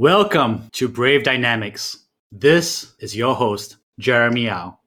Welcome 0.00 0.68
to 0.74 0.86
Brave 0.86 1.24
Dynamics. 1.24 2.04
This 2.30 2.94
is 3.00 3.16
your 3.16 3.34
host, 3.34 3.78
Jeremy 3.98 4.44
Yao. 4.44 4.78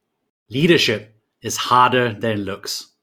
Leadership 0.49 1.13
is 1.41 1.57
harder 1.57 2.13
than 2.13 2.31
it 2.31 2.37
looks. 2.37 2.93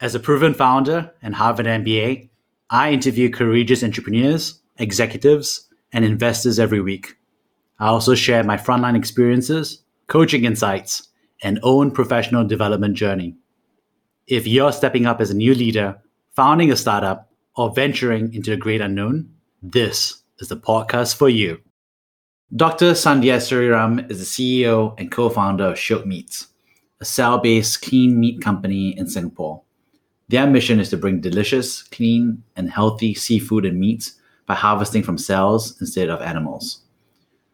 As 0.00 0.14
a 0.14 0.20
proven 0.20 0.54
founder 0.54 1.12
and 1.22 1.34
Harvard 1.34 1.66
MBA, 1.66 2.28
I 2.70 2.92
interview 2.92 3.30
courageous 3.30 3.82
entrepreneurs, 3.82 4.60
executives, 4.78 5.68
and 5.92 6.04
investors 6.04 6.60
every 6.60 6.80
week. 6.80 7.16
I 7.80 7.88
also 7.88 8.14
share 8.14 8.44
my 8.44 8.56
frontline 8.56 8.96
experiences, 8.96 9.82
coaching 10.06 10.44
insights, 10.44 11.08
and 11.42 11.58
own 11.64 11.90
professional 11.90 12.46
development 12.46 12.94
journey. 12.94 13.34
If 14.28 14.46
you're 14.46 14.70
stepping 14.70 15.04
up 15.04 15.20
as 15.20 15.32
a 15.32 15.36
new 15.36 15.52
leader, 15.52 16.00
founding 16.36 16.70
a 16.70 16.76
startup, 16.76 17.28
or 17.56 17.74
venturing 17.74 18.32
into 18.34 18.50
the 18.50 18.56
great 18.56 18.80
unknown, 18.80 19.30
this 19.60 20.22
is 20.38 20.48
the 20.48 20.56
podcast 20.56 21.16
for 21.16 21.28
you. 21.28 21.60
Dr. 22.54 22.92
Sandhya 22.92 23.38
Sriram 23.38 24.10
is 24.10 24.18
the 24.18 24.24
CEO 24.24 24.94
and 24.98 25.10
co 25.10 25.28
founder 25.28 25.64
of 25.64 25.76
Shiok 25.76 26.06
Meats, 26.06 26.48
a 27.00 27.04
cell 27.04 27.38
based 27.38 27.82
clean 27.82 28.20
meat 28.20 28.40
company 28.40 28.96
in 28.96 29.08
Singapore. 29.08 29.62
Their 30.28 30.46
mission 30.46 30.80
is 30.80 30.90
to 30.90 30.96
bring 30.96 31.20
delicious, 31.20 31.82
clean, 31.82 32.42
and 32.56 32.70
healthy 32.70 33.14
seafood 33.14 33.64
and 33.64 33.78
meats 33.78 34.14
by 34.46 34.54
harvesting 34.54 35.02
from 35.02 35.18
cells 35.18 35.80
instead 35.80 36.08
of 36.08 36.20
animals. 36.20 36.82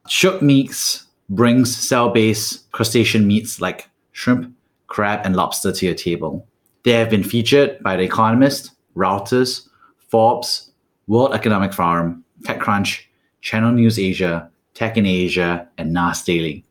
Shiok 0.08 0.42
Meats 0.42 1.06
brings 1.28 1.74
cell 1.74 2.10
based 2.10 2.70
crustacean 2.72 3.26
meats 3.26 3.60
like 3.60 3.88
shrimp, 4.12 4.54
crab, 4.88 5.20
and 5.24 5.36
lobster 5.36 5.72
to 5.72 5.86
your 5.86 5.94
table. 5.94 6.46
They 6.84 6.92
have 6.92 7.08
been 7.08 7.22
featured 7.22 7.82
by 7.82 7.96
The 7.96 8.02
Economist, 8.02 8.72
Reuters, 8.96 9.68
Forbes, 10.08 10.72
World 11.06 11.34
Economic 11.34 11.72
Forum, 11.72 12.21
TechCrunch, 12.42 13.02
Channel 13.40 13.72
News 13.72 13.98
Asia, 13.98 14.50
Tech 14.74 14.96
in 14.96 15.06
Asia, 15.06 15.68
and 15.78 15.92
NAS 15.92 16.24
Daily. 16.24 16.64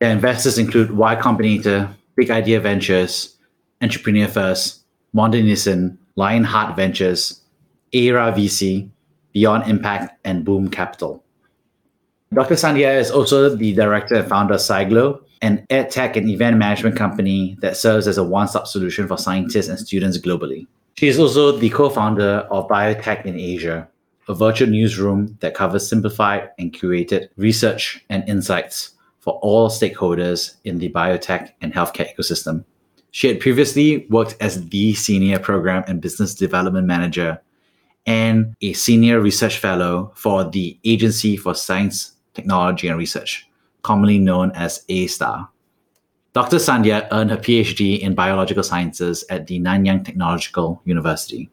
Their 0.00 0.12
investors 0.12 0.58
include 0.58 0.92
Y 0.92 1.16
Combinator, 1.16 1.92
Big 2.16 2.30
Idea 2.30 2.60
Ventures, 2.60 3.36
Entrepreneur 3.82 4.28
First, 4.28 4.84
Mondi 5.14 5.96
Lionheart 6.16 6.76
Ventures, 6.76 7.40
Era 7.92 8.32
VC, 8.32 8.90
Beyond 9.32 9.68
Impact, 9.68 10.18
and 10.24 10.44
Boom 10.44 10.68
Capital. 10.68 11.24
Dr. 12.32 12.54
Sandhya 12.54 12.98
is 12.98 13.10
also 13.10 13.54
the 13.54 13.72
director 13.74 14.14
and 14.16 14.28
founder 14.28 14.54
of 14.54 14.60
SciGlo, 14.60 15.20
an 15.42 15.66
ed 15.70 15.90
tech 15.90 16.16
and 16.16 16.28
event 16.28 16.56
management 16.58 16.96
company 16.96 17.56
that 17.60 17.76
serves 17.76 18.06
as 18.06 18.18
a 18.18 18.24
one 18.24 18.46
stop 18.46 18.66
solution 18.66 19.08
for 19.08 19.16
scientists 19.16 19.68
and 19.68 19.78
students 19.78 20.18
globally. 20.18 20.66
She 20.96 21.08
is 21.08 21.18
also 21.18 21.56
the 21.56 21.70
co 21.70 21.88
founder 21.88 22.46
of 22.50 22.68
Biotech 22.68 23.24
in 23.24 23.38
Asia, 23.38 23.88
a 24.30 24.34
virtual 24.34 24.68
newsroom 24.68 25.36
that 25.40 25.54
covers 25.54 25.88
simplified 25.88 26.50
and 26.56 26.72
curated 26.72 27.28
research 27.36 28.04
and 28.08 28.26
insights 28.28 28.90
for 29.18 29.34
all 29.42 29.68
stakeholders 29.68 30.54
in 30.64 30.78
the 30.78 30.88
biotech 30.88 31.50
and 31.60 31.74
healthcare 31.74 32.08
ecosystem. 32.14 32.64
She 33.10 33.26
had 33.26 33.40
previously 33.40 34.06
worked 34.08 34.36
as 34.40 34.68
the 34.68 34.94
senior 34.94 35.40
program 35.40 35.82
and 35.88 36.00
business 36.00 36.32
development 36.32 36.86
manager 36.86 37.40
and 38.06 38.54
a 38.62 38.72
senior 38.72 39.20
research 39.20 39.58
fellow 39.58 40.12
for 40.14 40.48
the 40.48 40.78
Agency 40.84 41.36
for 41.36 41.54
Science, 41.54 42.12
Technology 42.34 42.86
and 42.86 42.96
Research, 42.96 43.48
commonly 43.82 44.18
known 44.18 44.52
as 44.52 44.84
A*STAR. 44.88 45.48
Dr. 46.32 46.58
Sandhya 46.58 47.08
earned 47.10 47.30
her 47.30 47.36
PhD 47.36 47.98
in 47.98 48.14
biological 48.14 48.62
sciences 48.62 49.24
at 49.28 49.48
the 49.48 49.58
Nanyang 49.58 50.04
Technological 50.04 50.80
University. 50.84 51.50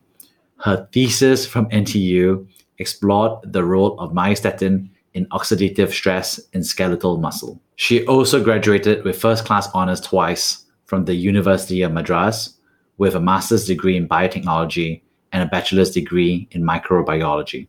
Her 0.58 0.88
thesis 0.91 1.47
from 1.47 1.67
NTU 1.69 2.47
explored 2.80 3.39
the 3.44 3.64
role 3.64 4.00
of 4.00 4.11
myostatin 4.11 4.89
in 5.14 5.25
oxidative 5.28 5.92
stress 5.92 6.39
in 6.53 6.64
skeletal 6.64 7.17
muscle. 7.17 7.59
She 7.75 8.06
also 8.06 8.44
graduated 8.44 9.03
with 9.03 9.19
first 9.19 9.45
class 9.45 9.69
honors 9.73 10.02
twice 10.02 10.66
from 10.86 11.06
the 11.06 11.16
University 11.16 11.81
of 11.81 11.92
Madras 11.92 12.53
with 12.97 13.16
a 13.16 13.19
master's 13.19 13.66
degree 13.66 13.97
in 13.97 14.07
biotechnology 14.07 15.01
and 15.31 15.44
a 15.44 15.47
bachelor's 15.47 15.91
degree 15.91 16.47
in 16.51 16.63
microbiology. 16.63 17.68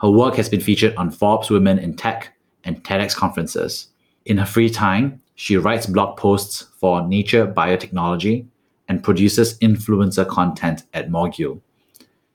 Her 0.00 0.10
work 0.10 0.36
has 0.36 0.48
been 0.48 0.60
featured 0.60 0.94
on 0.96 1.10
Forbes 1.10 1.50
Women 1.50 1.78
in 1.78 1.94
Tech 1.94 2.32
and 2.64 2.82
TEDx 2.84 3.14
conferences. 3.14 3.88
In 4.24 4.38
her 4.38 4.46
free 4.46 4.70
time, 4.70 5.20
she 5.34 5.56
writes 5.56 5.86
blog 5.86 6.16
posts 6.16 6.66
for 6.78 7.06
Nature 7.06 7.46
Biotechnology 7.46 8.46
and 8.88 9.04
produces 9.04 9.58
influencer 9.58 10.26
content 10.26 10.82
at 10.94 11.10
Mogul. 11.10 11.62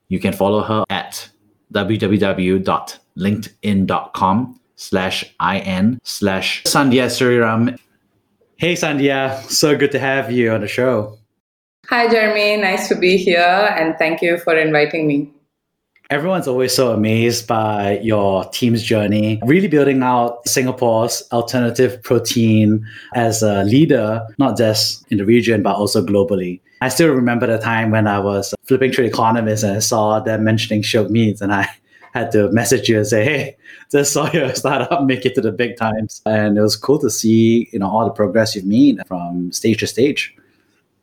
You 0.08 0.18
can 0.18 0.32
follow 0.32 0.62
her 0.62 0.84
at 0.90 1.28
www.linkedin.com 1.74 4.60
slash 4.76 5.34
in 5.66 6.00
slash 6.02 6.62
Sandhya 6.64 7.06
Sriram. 7.06 7.78
Hey 8.56 8.74
Sandhya, 8.74 9.42
so 9.50 9.76
good 9.76 9.92
to 9.92 9.98
have 9.98 10.30
you 10.30 10.52
on 10.52 10.60
the 10.60 10.68
show. 10.68 11.18
Hi 11.88 12.08
Jeremy, 12.08 12.56
nice 12.56 12.88
to 12.88 12.94
be 12.94 13.16
here 13.16 13.74
and 13.76 13.96
thank 13.98 14.22
you 14.22 14.38
for 14.38 14.56
inviting 14.56 15.06
me. 15.06 15.30
Everyone's 16.10 16.46
always 16.46 16.74
so 16.74 16.92
amazed 16.92 17.46
by 17.46 17.98
your 18.00 18.44
team's 18.50 18.82
journey, 18.82 19.40
really 19.44 19.68
building 19.68 20.02
out 20.02 20.46
Singapore's 20.46 21.22
alternative 21.32 22.02
protein 22.02 22.86
as 23.14 23.42
a 23.42 23.64
leader, 23.64 24.26
not 24.38 24.58
just 24.58 25.10
in 25.10 25.16
the 25.16 25.24
region, 25.24 25.62
but 25.62 25.76
also 25.76 26.04
globally. 26.04 26.60
I 26.84 26.88
still 26.88 27.14
remember 27.14 27.46
the 27.46 27.56
time 27.56 27.90
when 27.90 28.06
I 28.06 28.18
was 28.18 28.54
flipping 28.64 28.92
through 28.92 29.06
Economist 29.06 29.64
and 29.64 29.74
I 29.74 29.78
saw 29.78 30.20
them 30.20 30.44
mentioning 30.44 30.82
Shiok 30.82 31.08
Meats, 31.08 31.40
and 31.40 31.50
I 31.50 31.66
had 32.12 32.30
to 32.32 32.50
message 32.52 32.90
you 32.90 32.98
and 32.98 33.06
say, 33.06 33.24
"Hey, 33.24 33.56
just 33.90 34.12
saw 34.12 34.30
your 34.32 34.54
startup 34.60 35.02
make 35.04 35.24
it 35.24 35.34
to 35.36 35.40
the 35.40 35.50
big 35.50 35.78
times," 35.78 36.20
and 36.26 36.58
it 36.58 36.60
was 36.60 36.76
cool 36.76 36.98
to 36.98 37.08
see 37.08 37.70
you 37.72 37.78
know 37.78 37.88
all 37.88 38.04
the 38.04 38.10
progress 38.10 38.54
you've 38.54 38.66
made 38.66 39.00
from 39.06 39.50
stage 39.50 39.80
to 39.80 39.86
stage. 39.86 40.36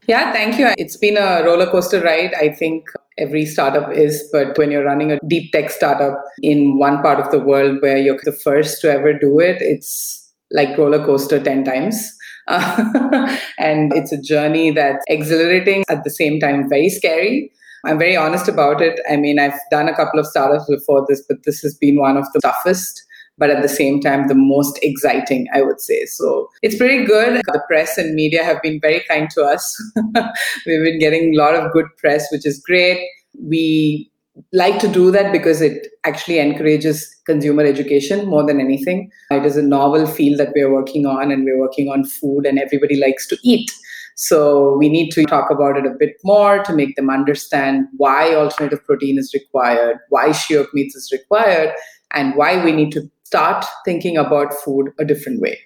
Yeah, 0.05 0.31
thank 0.31 0.59
you. 0.59 0.71
It's 0.77 0.97
been 0.97 1.17
a 1.17 1.43
roller 1.43 1.65
coaster 1.65 1.99
ride. 1.99 2.35
I 2.35 2.49
think 2.49 2.87
every 3.17 3.47
startup 3.47 3.91
is, 3.91 4.29
but 4.31 4.55
when 4.59 4.69
you're 4.69 4.85
running 4.85 5.11
a 5.11 5.19
deep 5.27 5.51
tech 5.51 5.71
startup 5.71 6.23
in 6.43 6.77
one 6.77 7.01
part 7.01 7.19
of 7.19 7.31
the 7.31 7.39
world 7.39 7.81
where 7.81 7.97
you're 7.97 8.19
the 8.23 8.31
first 8.31 8.81
to 8.81 8.91
ever 8.91 9.13
do 9.13 9.39
it, 9.39 9.63
it's 9.63 10.31
like 10.51 10.77
roller 10.77 11.03
coaster 11.03 11.39
10 11.39 11.63
times. 11.63 12.17
and 13.57 13.93
it's 13.93 14.11
a 14.11 14.21
journey 14.21 14.71
that's 14.71 15.03
exhilarating 15.07 15.83
at 15.89 16.03
the 16.03 16.09
same 16.09 16.39
time 16.39 16.69
very 16.69 16.89
scary. 16.89 17.51
I'm 17.85 17.97
very 17.97 18.15
honest 18.15 18.47
about 18.47 18.81
it. 18.81 18.99
I 19.09 19.17
mean 19.17 19.39
i've 19.39 19.59
done 19.69 19.87
a 19.87 19.95
couple 19.95 20.19
of 20.19 20.27
startups 20.27 20.65
before 20.69 21.05
this 21.07 21.23
but 21.27 21.43
this 21.45 21.61
has 21.61 21.75
been 21.75 21.97
one 21.99 22.17
of 22.17 22.25
the 22.33 22.39
toughest 22.41 23.03
but 23.37 23.49
at 23.49 23.63
the 23.63 23.69
same 23.69 23.99
time 24.01 24.27
the 24.27 24.35
most 24.35 24.77
exciting 24.83 25.47
i 25.53 25.61
would 25.61 25.81
say. 25.81 26.05
So 26.05 26.49
it's 26.61 26.77
pretty 26.77 27.05
good. 27.05 27.41
The 27.45 27.63
press 27.67 27.97
and 27.97 28.13
media 28.13 28.43
have 28.43 28.61
been 28.61 28.79
very 28.81 29.03
kind 29.07 29.29
to 29.31 29.43
us. 29.43 29.75
We've 30.65 30.83
been 30.83 30.99
getting 30.99 31.33
a 31.33 31.37
lot 31.37 31.55
of 31.55 31.71
good 31.71 31.87
press 31.97 32.27
which 32.31 32.45
is 32.45 32.59
great. 32.59 33.07
We 33.41 34.10
like 34.53 34.79
to 34.79 34.87
do 34.87 35.11
that 35.11 35.31
because 35.31 35.61
it 35.61 35.87
actually 36.05 36.39
encourages 36.39 37.07
consumer 37.25 37.63
education 37.63 38.27
more 38.27 38.45
than 38.45 38.59
anything. 38.59 39.11
It 39.29 39.45
is 39.45 39.57
a 39.57 39.61
novel 39.61 40.07
field 40.07 40.39
that 40.39 40.53
we're 40.55 40.71
working 40.71 41.05
on, 41.05 41.31
and 41.31 41.43
we're 41.43 41.59
working 41.59 41.89
on 41.89 42.05
food, 42.05 42.45
and 42.45 42.59
everybody 42.59 42.95
likes 42.95 43.27
to 43.27 43.37
eat. 43.43 43.69
So 44.15 44.77
we 44.77 44.89
need 44.89 45.09
to 45.11 45.23
talk 45.25 45.49
about 45.49 45.77
it 45.77 45.85
a 45.85 45.95
bit 45.97 46.15
more 46.23 46.63
to 46.63 46.73
make 46.73 46.95
them 46.95 47.09
understand 47.09 47.87
why 47.97 48.35
alternative 48.35 48.83
protein 48.85 49.17
is 49.17 49.33
required, 49.33 49.97
why 50.09 50.29
shiok 50.29 50.67
meats 50.73 50.95
is 50.95 51.11
required, 51.11 51.73
and 52.13 52.35
why 52.35 52.63
we 52.63 52.71
need 52.71 52.91
to 52.91 53.09
start 53.23 53.65
thinking 53.85 54.17
about 54.17 54.53
food 54.53 54.91
a 54.99 55.05
different 55.05 55.41
way. 55.41 55.57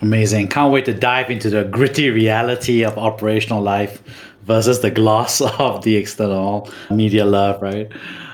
Amazing. 0.00 0.48
Can't 0.48 0.72
wait 0.72 0.84
to 0.86 0.94
dive 0.94 1.30
into 1.30 1.48
the 1.48 1.64
gritty 1.64 2.10
reality 2.10 2.82
of 2.82 2.98
operational 2.98 3.62
life 3.62 4.02
versus 4.46 4.80
the 4.80 4.90
gloss 4.90 5.40
of 5.58 5.82
the 5.82 5.96
external 5.96 6.70
media 6.90 7.24
love, 7.24 7.60
right? 7.60 7.90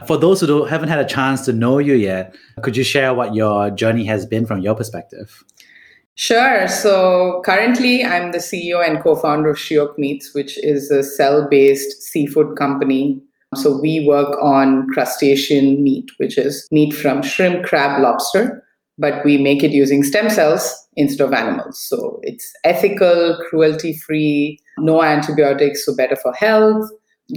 For 0.07 0.17
those 0.17 0.41
who 0.41 0.65
haven't 0.65 0.89
had 0.89 0.99
a 0.99 1.09
chance 1.09 1.45
to 1.47 1.53
know 1.53 1.79
you 1.79 1.95
yet, 1.95 2.37
could 2.63 2.77
you 2.77 2.85
share 2.85 3.15
what 3.15 3.35
your 3.35 3.71
journey 3.71 4.05
has 4.05 4.27
been 4.27 4.47
from 4.47 4.61
your 4.61 4.75
perspective? 4.75 5.43
Sure. 6.15 6.69
So 6.69 7.43
currently, 7.45 8.05
I'm 8.05 8.33
the 8.33 8.39
CEO 8.39 8.87
and 8.87 9.03
co 9.03 9.17
founder 9.17 9.51
of 9.51 9.57
Shiok 9.57 9.97
Meats, 9.97 10.35
which 10.35 10.63
is 10.63 10.91
a 10.91 11.03
cell 11.03 11.49
based 11.49 12.03
seafood 12.03 12.57
company. 12.57 13.23
So 13.55 13.79
we 13.79 14.07
work 14.07 14.37
on 14.43 14.89
crustacean 14.89 15.83
meat, 15.83 16.11
which 16.19 16.39
is 16.39 16.67
meat 16.71 16.93
from 16.93 17.23
shrimp, 17.23 17.65
crab, 17.65 18.01
lobster, 18.01 18.62
but 18.99 19.25
we 19.25 19.39
make 19.39 19.63
it 19.63 19.71
using 19.71 20.03
stem 20.03 20.31
cells 20.31 20.75
instead 20.97 21.25
of 21.25 21.33
animals. 21.33 21.81
So 21.81 22.21
it's 22.23 22.53
ethical, 22.65 23.39
cruelty 23.49 23.95
free, 23.95 24.59
no 24.79 25.03
antibiotics, 25.03 25.85
so 25.85 25.97
better 25.97 26.17
for 26.17 26.33
health, 26.35 26.91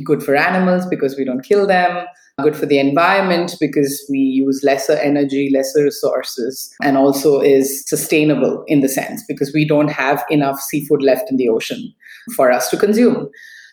good 0.03 0.23
for 0.23 0.35
animals 0.35 0.85
because 0.87 1.15
we 1.15 1.23
don't 1.23 1.43
kill 1.43 1.65
them, 1.65 2.05
good 2.41 2.55
for 2.55 2.65
the 2.65 2.79
environment 2.79 3.55
because 3.59 4.05
we 4.09 4.17
use 4.17 4.61
lesser 4.63 4.93
energy, 4.93 5.49
lesser 5.53 5.83
resources, 5.83 6.73
and 6.83 6.97
also 6.97 7.39
is 7.39 7.87
sustainable 7.87 8.63
in 8.67 8.81
the 8.81 8.89
sense 8.89 9.23
because 9.27 9.53
we 9.53 9.65
don't 9.65 9.89
have 9.89 10.23
enough 10.29 10.59
seafood 10.59 11.01
left 11.01 11.29
in 11.31 11.37
the 11.37 11.47
ocean 11.47 11.93
for 12.35 12.51
us 12.51 12.69
to 12.69 12.77
consume. 12.77 13.29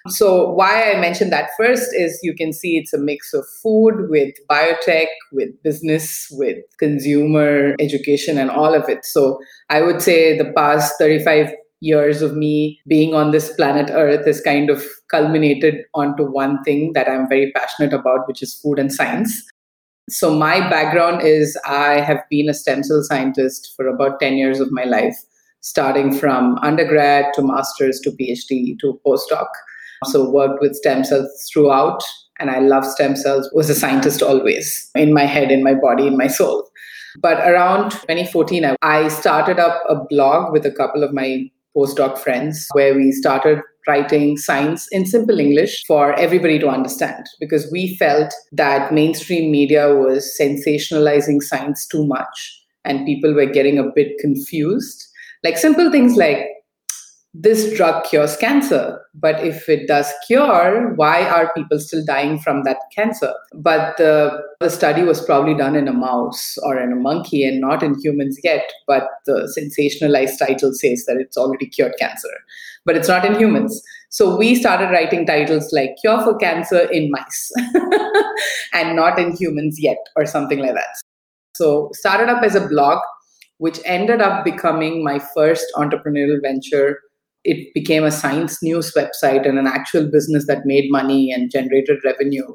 So, 0.08 0.50
why 0.50 0.92
I 0.92 1.00
mentioned 1.00 1.32
that 1.32 1.50
first 1.56 1.94
is 1.94 2.18
you 2.22 2.34
can 2.34 2.52
see 2.52 2.76
it's 2.76 2.92
a 2.92 2.98
mix 2.98 3.32
of 3.32 3.46
food 3.62 4.10
with 4.10 4.34
biotech, 4.50 5.06
with 5.30 5.50
business, 5.62 6.26
with 6.32 6.58
consumer 6.78 7.76
education, 7.78 8.36
and 8.36 8.50
all 8.50 8.74
of 8.74 8.88
it. 8.88 9.04
So, 9.04 9.38
I 9.70 9.80
would 9.80 10.02
say 10.02 10.36
the 10.36 10.52
past 10.56 10.94
35 10.98 11.52
years 11.80 12.20
of 12.20 12.36
me 12.36 12.80
being 12.88 13.14
on 13.14 13.30
this 13.30 13.52
planet 13.54 13.90
Earth 13.92 14.26
is 14.26 14.40
kind 14.40 14.70
of 14.70 14.84
culminated 15.08 15.84
onto 15.94 16.24
one 16.24 16.62
thing 16.64 16.92
that 16.94 17.08
I'm 17.08 17.28
very 17.28 17.52
passionate 17.52 17.92
about, 17.92 18.26
which 18.26 18.42
is 18.42 18.54
food 18.54 18.78
and 18.80 18.92
science. 18.92 19.40
So, 20.10 20.34
my 20.34 20.68
background 20.68 21.22
is 21.22 21.56
I 21.64 22.00
have 22.00 22.22
been 22.28 22.48
a 22.48 22.54
stem 22.54 22.82
cell 22.82 23.04
scientist 23.04 23.72
for 23.76 23.86
about 23.86 24.18
10 24.18 24.36
years 24.36 24.58
of 24.58 24.72
my 24.72 24.82
life, 24.82 25.16
starting 25.60 26.12
from 26.12 26.58
undergrad 26.58 27.26
to 27.34 27.42
master's 27.42 28.00
to 28.00 28.10
PhD 28.10 28.76
to 28.80 29.00
postdoc. 29.06 29.46
So 30.06 30.30
worked 30.30 30.60
with 30.60 30.76
stem 30.76 31.04
cells 31.04 31.50
throughout, 31.52 32.02
and 32.38 32.50
I 32.50 32.60
love 32.60 32.84
stem 32.84 33.16
cells. 33.16 33.50
Was 33.52 33.70
a 33.70 33.74
scientist 33.74 34.22
always 34.22 34.90
in 34.94 35.12
my 35.12 35.24
head, 35.24 35.50
in 35.50 35.62
my 35.62 35.74
body, 35.74 36.06
in 36.06 36.16
my 36.16 36.26
soul. 36.26 36.68
But 37.20 37.46
around 37.46 37.90
2014, 37.90 38.76
I 38.80 39.08
started 39.08 39.58
up 39.58 39.82
a 39.88 39.96
blog 39.96 40.52
with 40.52 40.64
a 40.64 40.70
couple 40.70 41.04
of 41.04 41.12
my 41.12 41.50
postdoc 41.76 42.18
friends 42.18 42.68
where 42.72 42.94
we 42.94 43.12
started 43.12 43.60
writing 43.86 44.36
science 44.36 44.86
in 44.92 45.06
simple 45.06 45.40
English 45.40 45.84
for 45.86 46.12
everybody 46.14 46.58
to 46.58 46.68
understand 46.68 47.26
because 47.40 47.68
we 47.72 47.96
felt 47.96 48.32
that 48.52 48.92
mainstream 48.92 49.50
media 49.50 49.94
was 49.94 50.36
sensationalizing 50.40 51.42
science 51.42 51.86
too 51.86 52.06
much 52.06 52.62
and 52.84 53.06
people 53.06 53.34
were 53.34 53.46
getting 53.46 53.78
a 53.78 53.90
bit 53.94 54.18
confused. 54.18 55.08
Like 55.42 55.56
simple 55.56 55.90
things 55.90 56.16
like 56.16 56.46
this 57.34 57.74
drug 57.76 58.04
cures 58.04 58.36
cancer. 58.36 59.00
But 59.14 59.42
if 59.44 59.68
it 59.68 59.88
does 59.88 60.10
cure, 60.26 60.92
why 60.96 61.26
are 61.26 61.52
people 61.54 61.78
still 61.78 62.04
dying 62.04 62.38
from 62.38 62.64
that 62.64 62.78
cancer? 62.94 63.32
But 63.54 63.96
the, 63.96 64.42
the 64.60 64.68
study 64.68 65.02
was 65.02 65.24
probably 65.24 65.54
done 65.54 65.74
in 65.74 65.88
a 65.88 65.92
mouse 65.92 66.58
or 66.62 66.78
in 66.78 66.92
a 66.92 66.96
monkey 66.96 67.44
and 67.46 67.60
not 67.60 67.82
in 67.82 67.98
humans 68.00 68.38
yet. 68.44 68.70
But 68.86 69.04
the 69.24 69.52
sensationalized 69.58 70.38
title 70.38 70.72
says 70.74 71.04
that 71.06 71.16
it's 71.18 71.38
already 71.38 71.66
cured 71.66 71.94
cancer, 71.98 72.28
but 72.84 72.96
it's 72.96 73.08
not 73.08 73.24
in 73.24 73.34
humans. 73.34 73.82
So 74.10 74.36
we 74.36 74.54
started 74.54 74.90
writing 74.90 75.24
titles 75.24 75.72
like 75.72 75.96
Cure 76.02 76.22
for 76.22 76.36
Cancer 76.36 76.80
in 76.90 77.10
Mice 77.10 77.50
and 78.74 78.94
not 78.94 79.18
in 79.18 79.34
humans 79.34 79.78
yet, 79.80 79.96
or 80.16 80.26
something 80.26 80.58
like 80.58 80.74
that. 80.74 81.00
So 81.54 81.88
started 81.94 82.28
up 82.28 82.42
as 82.42 82.54
a 82.54 82.68
blog 82.68 82.98
which 83.58 83.78
ended 83.84 84.20
up 84.20 84.44
becoming 84.44 85.04
my 85.04 85.20
first 85.20 85.64
entrepreneurial 85.76 86.42
venture 86.42 86.98
it 87.44 87.72
became 87.74 88.04
a 88.04 88.10
science 88.10 88.62
news 88.62 88.92
website 88.94 89.48
and 89.48 89.58
an 89.58 89.66
actual 89.66 90.08
business 90.10 90.46
that 90.46 90.66
made 90.66 90.90
money 90.90 91.32
and 91.32 91.50
generated 91.50 91.98
revenue. 92.04 92.46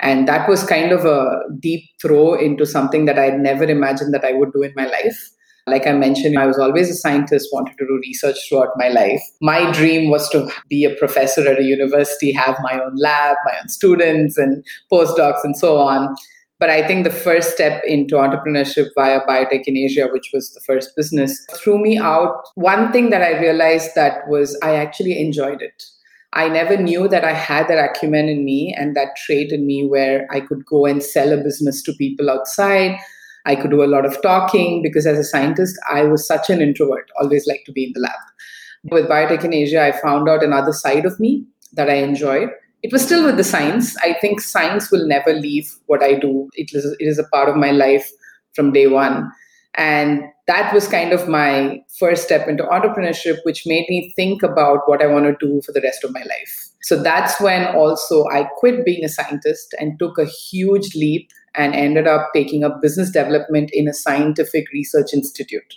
And 0.00 0.26
that 0.28 0.48
was 0.48 0.64
kind 0.64 0.92
of 0.92 1.04
a 1.04 1.40
deep 1.60 1.84
throw 2.02 2.34
into 2.34 2.66
something 2.66 3.04
that 3.04 3.18
I'd 3.18 3.38
never 3.38 3.64
imagined 3.64 4.12
that 4.12 4.24
I 4.24 4.32
would 4.32 4.52
do 4.52 4.62
in 4.62 4.72
my 4.74 4.86
life. 4.86 5.30
Like 5.66 5.86
I 5.86 5.92
mentioned, 5.92 6.38
I 6.38 6.46
was 6.46 6.58
always 6.58 6.90
a 6.90 6.94
scientist, 6.94 7.48
wanted 7.50 7.78
to 7.78 7.86
do 7.86 7.98
research 8.02 8.36
throughout 8.48 8.68
my 8.76 8.88
life. 8.88 9.22
My 9.40 9.70
dream 9.70 10.10
was 10.10 10.28
to 10.30 10.50
be 10.68 10.84
a 10.84 10.94
professor 10.96 11.48
at 11.48 11.58
a 11.58 11.62
university, 11.62 12.32
have 12.32 12.56
my 12.60 12.78
own 12.78 12.96
lab, 12.96 13.36
my 13.46 13.52
own 13.58 13.68
students 13.68 14.36
and 14.36 14.62
postdocs 14.92 15.42
and 15.42 15.56
so 15.56 15.78
on. 15.78 16.14
But 16.64 16.70
I 16.70 16.86
think 16.86 17.04
the 17.04 17.10
first 17.10 17.52
step 17.52 17.82
into 17.86 18.14
entrepreneurship 18.14 18.86
via 18.94 19.20
Biotech 19.26 19.64
in 19.66 19.76
Asia, 19.76 20.08
which 20.10 20.30
was 20.32 20.50
the 20.54 20.62
first 20.66 20.96
business, 20.96 21.44
threw 21.58 21.78
me 21.78 21.98
out. 21.98 22.42
One 22.54 22.90
thing 22.90 23.10
that 23.10 23.20
I 23.20 23.38
realized 23.38 23.90
that 23.96 24.26
was 24.28 24.58
I 24.62 24.76
actually 24.76 25.20
enjoyed 25.20 25.60
it. 25.60 25.82
I 26.32 26.48
never 26.48 26.78
knew 26.78 27.06
that 27.06 27.22
I 27.22 27.34
had 27.34 27.68
that 27.68 27.90
acumen 27.90 28.30
in 28.30 28.46
me 28.46 28.74
and 28.78 28.96
that 28.96 29.14
trait 29.26 29.52
in 29.52 29.66
me 29.66 29.86
where 29.86 30.26
I 30.30 30.40
could 30.40 30.64
go 30.64 30.86
and 30.86 31.02
sell 31.02 31.34
a 31.34 31.42
business 31.42 31.82
to 31.82 31.92
people 31.98 32.30
outside. 32.30 32.96
I 33.44 33.56
could 33.56 33.70
do 33.70 33.84
a 33.84 33.92
lot 33.94 34.06
of 34.06 34.22
talking 34.22 34.80
because 34.80 35.06
as 35.06 35.18
a 35.18 35.24
scientist, 35.24 35.78
I 35.92 36.04
was 36.04 36.26
such 36.26 36.48
an 36.48 36.62
introvert, 36.62 37.10
always 37.20 37.46
like 37.46 37.64
to 37.66 37.72
be 37.72 37.84
in 37.84 37.92
the 37.92 38.00
lab. 38.00 38.20
With 38.84 39.10
Biotech 39.10 39.44
in 39.44 39.52
Asia, 39.52 39.82
I 39.82 39.92
found 39.92 40.30
out 40.30 40.42
another 40.42 40.72
side 40.72 41.04
of 41.04 41.20
me 41.20 41.44
that 41.74 41.90
I 41.90 41.96
enjoyed 41.96 42.48
it 42.84 42.92
was 42.92 43.02
still 43.02 43.24
with 43.24 43.38
the 43.38 43.44
science. 43.44 43.96
I 44.02 44.12
think 44.20 44.42
science 44.42 44.90
will 44.90 45.08
never 45.08 45.32
leave 45.32 45.74
what 45.86 46.02
I 46.02 46.18
do. 46.18 46.50
It 46.52 46.68
is, 46.74 46.84
it 46.84 47.06
is 47.06 47.18
a 47.18 47.24
part 47.32 47.48
of 47.48 47.56
my 47.56 47.70
life 47.70 48.10
from 48.54 48.74
day 48.74 48.88
one. 48.88 49.32
And 49.76 50.22
that 50.46 50.72
was 50.74 50.86
kind 50.86 51.14
of 51.14 51.26
my 51.26 51.80
first 51.98 52.24
step 52.24 52.46
into 52.46 52.62
entrepreneurship, 52.64 53.38
which 53.44 53.66
made 53.66 53.86
me 53.88 54.12
think 54.16 54.42
about 54.42 54.80
what 54.84 55.00
I 55.00 55.06
want 55.06 55.24
to 55.24 55.46
do 55.46 55.62
for 55.64 55.72
the 55.72 55.80
rest 55.80 56.04
of 56.04 56.12
my 56.12 56.20
life. 56.20 56.68
So 56.82 57.02
that's 57.02 57.40
when 57.40 57.74
also 57.74 58.26
I 58.28 58.44
quit 58.58 58.84
being 58.84 59.02
a 59.02 59.08
scientist 59.08 59.74
and 59.80 59.98
took 59.98 60.18
a 60.18 60.26
huge 60.26 60.94
leap 60.94 61.30
and 61.54 61.74
ended 61.74 62.06
up 62.06 62.32
taking 62.34 62.64
up 62.64 62.82
business 62.82 63.10
development 63.10 63.70
in 63.72 63.88
a 63.88 63.94
scientific 63.94 64.66
research 64.74 65.14
institute. 65.14 65.74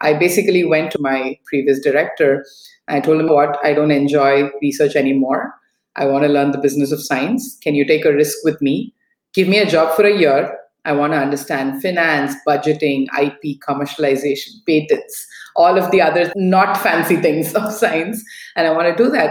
I 0.00 0.14
basically 0.14 0.64
went 0.64 0.92
to 0.92 1.00
my 1.00 1.36
previous 1.46 1.80
director. 1.80 2.46
I 2.86 3.00
told 3.00 3.20
him 3.20 3.28
what 3.28 3.58
I 3.64 3.74
don't 3.74 3.90
enjoy 3.90 4.50
research 4.62 4.94
anymore. 4.94 5.52
I 5.96 6.06
want 6.06 6.24
to 6.24 6.28
learn 6.28 6.50
the 6.50 6.58
business 6.58 6.92
of 6.92 7.02
science. 7.02 7.58
Can 7.62 7.74
you 7.74 7.86
take 7.86 8.04
a 8.04 8.12
risk 8.12 8.38
with 8.44 8.60
me? 8.60 8.92
Give 9.32 9.48
me 9.48 9.58
a 9.58 9.66
job 9.66 9.94
for 9.94 10.04
a 10.04 10.16
year. 10.16 10.58
I 10.84 10.92
want 10.92 11.12
to 11.12 11.18
understand 11.18 11.80
finance, 11.80 12.34
budgeting, 12.46 13.06
IP, 13.18 13.60
commercialization, 13.60 14.64
patents, 14.66 15.26
all 15.56 15.78
of 15.78 15.90
the 15.90 16.02
other 16.02 16.30
not 16.36 16.76
fancy 16.76 17.16
things 17.16 17.54
of 17.54 17.72
science. 17.72 18.22
And 18.56 18.66
I 18.66 18.72
want 18.72 18.94
to 18.94 19.02
do 19.02 19.10
that. 19.10 19.30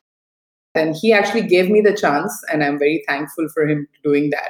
And 0.76 0.96
he 0.96 1.14
actually 1.14 1.44
gave 1.44 1.70
me 1.70 1.82
the 1.82 1.96
chance, 1.96 2.34
and 2.52 2.64
I'm 2.64 2.80
very 2.80 3.04
thankful 3.08 3.48
for 3.54 3.68
him 3.68 3.88
doing 4.04 4.32
that. 4.32 4.50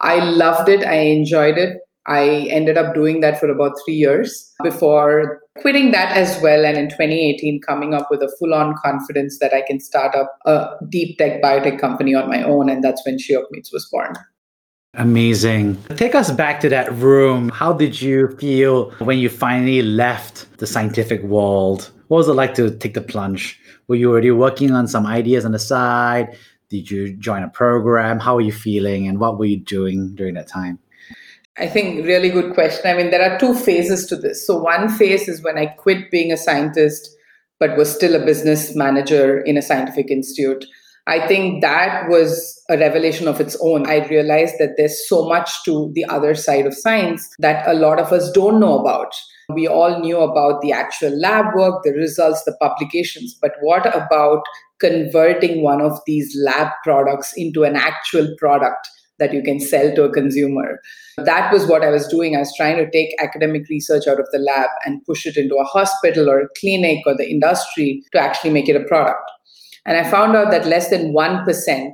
I 0.00 0.20
loved 0.20 0.68
it. 0.68 0.84
I 0.84 0.94
enjoyed 0.94 1.58
it. 1.58 1.78
I 2.06 2.46
ended 2.50 2.76
up 2.76 2.94
doing 2.94 3.20
that 3.20 3.40
for 3.40 3.48
about 3.48 3.72
three 3.84 3.94
years 3.94 4.52
before 4.62 5.40
quitting 5.58 5.90
that 5.92 6.16
as 6.16 6.40
well. 6.42 6.64
And 6.64 6.76
in 6.76 6.88
2018, 6.88 7.60
coming 7.62 7.94
up 7.94 8.08
with 8.10 8.22
a 8.22 8.30
full 8.38 8.52
on 8.52 8.74
confidence 8.82 9.38
that 9.38 9.54
I 9.54 9.62
can 9.62 9.80
start 9.80 10.14
up 10.14 10.36
a 10.44 10.66
deep 10.88 11.16
tech 11.18 11.40
biotech 11.40 11.80
company 11.80 12.14
on 12.14 12.28
my 12.28 12.42
own. 12.42 12.68
And 12.68 12.84
that's 12.84 13.04
when 13.06 13.16
Shiok 13.16 13.44
Meats 13.50 13.72
was 13.72 13.88
born. 13.90 14.14
Amazing. 14.96 15.82
Take 15.96 16.14
us 16.14 16.30
back 16.30 16.60
to 16.60 16.68
that 16.68 16.92
room. 16.92 17.48
How 17.48 17.72
did 17.72 18.00
you 18.00 18.28
feel 18.36 18.90
when 18.98 19.18
you 19.18 19.28
finally 19.28 19.82
left 19.82 20.58
the 20.58 20.66
scientific 20.66 21.22
world? 21.22 21.90
What 22.08 22.18
was 22.18 22.28
it 22.28 22.34
like 22.34 22.54
to 22.54 22.70
take 22.70 22.94
the 22.94 23.00
plunge? 23.00 23.58
Were 23.88 23.96
you 23.96 24.10
already 24.10 24.30
working 24.30 24.70
on 24.70 24.86
some 24.86 25.04
ideas 25.06 25.44
on 25.44 25.52
the 25.52 25.58
side? 25.58 26.36
Did 26.68 26.90
you 26.90 27.14
join 27.14 27.42
a 27.42 27.48
program? 27.48 28.20
How 28.20 28.36
were 28.36 28.40
you 28.40 28.52
feeling 28.52 29.08
and 29.08 29.18
what 29.18 29.38
were 29.38 29.46
you 29.46 29.56
doing 29.56 30.14
during 30.14 30.34
that 30.34 30.48
time? 30.48 30.78
I 31.56 31.68
think 31.68 32.04
really 32.04 32.30
good 32.30 32.52
question. 32.54 32.82
I 32.86 32.94
mean, 32.94 33.10
there 33.10 33.22
are 33.22 33.38
two 33.38 33.54
phases 33.54 34.06
to 34.06 34.16
this. 34.16 34.44
So 34.44 34.58
one 34.58 34.88
phase 34.88 35.28
is 35.28 35.42
when 35.42 35.56
I 35.56 35.66
quit 35.66 36.10
being 36.10 36.32
a 36.32 36.36
scientist, 36.36 37.08
but 37.60 37.76
was 37.76 37.94
still 37.94 38.20
a 38.20 38.24
business 38.24 38.74
manager 38.74 39.40
in 39.40 39.56
a 39.56 39.62
scientific 39.62 40.10
institute. 40.10 40.64
I 41.06 41.26
think 41.28 41.60
that 41.60 42.08
was 42.08 42.60
a 42.70 42.78
revelation 42.78 43.28
of 43.28 43.40
its 43.40 43.56
own. 43.60 43.86
I 43.86 44.06
realized 44.08 44.54
that 44.58 44.74
there's 44.76 45.06
so 45.08 45.28
much 45.28 45.62
to 45.64 45.92
the 45.94 46.04
other 46.06 46.34
side 46.34 46.66
of 46.66 46.74
science 46.74 47.28
that 47.38 47.68
a 47.68 47.74
lot 47.74 48.00
of 48.00 48.10
us 48.10 48.32
don't 48.32 48.58
know 48.58 48.78
about. 48.78 49.14
We 49.50 49.68
all 49.68 50.00
knew 50.00 50.18
about 50.18 50.62
the 50.62 50.72
actual 50.72 51.16
lab 51.20 51.54
work, 51.54 51.82
the 51.84 51.92
results, 51.92 52.42
the 52.44 52.56
publications, 52.60 53.36
but 53.40 53.52
what 53.60 53.86
about 53.94 54.42
converting 54.80 55.62
one 55.62 55.82
of 55.82 56.00
these 56.06 56.34
lab 56.42 56.68
products 56.82 57.34
into 57.36 57.64
an 57.64 57.76
actual 57.76 58.34
product 58.38 58.88
that 59.18 59.32
you 59.32 59.42
can 59.42 59.60
sell 59.60 59.94
to 59.94 60.04
a 60.04 60.12
consumer. 60.12 60.80
That 61.18 61.52
was 61.52 61.66
what 61.66 61.82
I 61.82 61.90
was 61.90 62.08
doing. 62.08 62.34
I 62.34 62.40
was 62.40 62.54
trying 62.56 62.76
to 62.76 62.90
take 62.90 63.14
academic 63.22 63.68
research 63.68 64.06
out 64.08 64.18
of 64.18 64.26
the 64.32 64.38
lab 64.38 64.68
and 64.84 65.04
push 65.04 65.26
it 65.26 65.36
into 65.36 65.54
a 65.56 65.64
hospital 65.64 66.28
or 66.28 66.40
a 66.40 66.48
clinic 66.58 66.98
or 67.06 67.16
the 67.16 67.30
industry 67.30 68.02
to 68.12 68.20
actually 68.20 68.50
make 68.50 68.68
it 68.68 68.76
a 68.76 68.84
product. 68.84 69.30
And 69.86 69.96
I 69.96 70.10
found 70.10 70.34
out 70.34 70.50
that 70.50 70.66
less 70.66 70.90
than 70.90 71.12
1% 71.12 71.90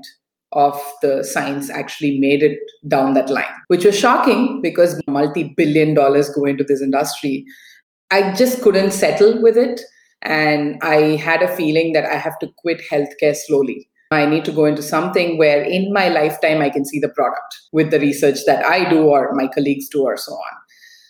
of 0.53 0.81
the 1.03 1.23
science 1.23 1.71
actually 1.71 2.19
made 2.19 2.43
it 2.43 2.59
down 2.89 3.15
that 3.15 3.31
line, 3.31 3.45
which 3.69 3.85
was 3.85 3.99
shocking 3.99 4.61
because 4.63 5.01
multi 5.07 5.55
billion 5.57 5.95
dollars 5.95 6.31
go 6.31 6.45
into 6.45 6.65
this 6.65 6.81
industry. 6.81 7.45
I 8.11 8.33
just 8.35 8.63
couldn't 8.63 8.93
settle 8.93 9.41
with 9.41 9.57
it. 9.57 9.81
And 10.23 10.79
I 10.83 11.17
had 11.17 11.43
a 11.43 11.57
feeling 11.57 11.93
that 11.93 12.05
I 12.05 12.17
have 12.17 12.39
to 12.41 12.49
quit 12.59 12.83
healthcare 12.91 13.35
slowly 13.35 13.89
I 14.13 14.27
need 14.27 14.45
to 14.47 14.53
go 14.53 14.65
into 14.65 14.83
something 14.83 15.39
where 15.39 15.63
in 15.63 15.93
my 15.93 16.09
lifetime 16.09 16.61
I 16.61 16.71
can 16.71 16.85
see 16.85 16.99
the 16.99 17.09
product 17.09 17.57
with 17.73 17.93
the 17.93 18.01
research 18.01 18.39
that 18.45 18.65
I 18.65 18.89
do 18.91 19.05
or 19.05 19.33
my 19.35 19.47
colleagues 19.47 19.89
do 19.89 20.03
or 20.03 20.17
so 20.17 20.33
on. 20.33 20.53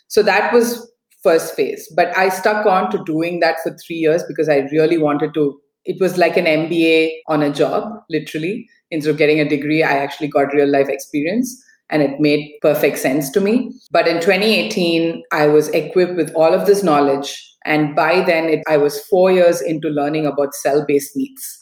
So 0.08 0.22
that 0.22 0.52
was 0.52 0.90
first 1.22 1.54
phase. 1.54 1.90
But 1.96 2.16
I 2.16 2.28
stuck 2.28 2.66
on 2.66 2.90
to 2.90 3.02
doing 3.04 3.40
that 3.40 3.56
for 3.62 3.74
three 3.86 3.96
years 3.96 4.22
because 4.28 4.48
I 4.48 4.68
really 4.70 4.98
wanted 4.98 5.32
to. 5.34 5.58
It 5.86 5.98
was 5.98 6.18
like 6.18 6.36
an 6.36 6.44
MBA 6.44 7.12
on 7.28 7.42
a 7.42 7.50
job, 7.50 7.90
literally. 8.10 8.68
Instead 8.90 9.10
of 9.12 9.16
getting 9.16 9.40
a 9.40 9.48
degree, 9.48 9.82
I 9.82 9.92
actually 9.92 10.28
got 10.28 10.52
real 10.52 10.68
life 10.68 10.88
experience 10.90 11.64
and 11.88 12.02
it 12.02 12.20
made 12.20 12.52
perfect 12.60 12.98
sense 12.98 13.30
to 13.30 13.40
me. 13.40 13.72
But 13.90 14.06
in 14.08 14.16
2018, 14.16 15.22
I 15.32 15.46
was 15.46 15.68
equipped 15.68 16.16
with 16.16 16.34
all 16.34 16.52
of 16.52 16.66
this 16.66 16.82
knowledge. 16.82 17.34
And 17.64 17.96
by 17.96 18.20
then, 18.20 18.50
it, 18.50 18.60
I 18.68 18.76
was 18.76 19.02
four 19.06 19.32
years 19.32 19.62
into 19.62 19.88
learning 19.88 20.26
about 20.26 20.54
cell 20.54 20.84
based 20.86 21.16
meats 21.16 21.60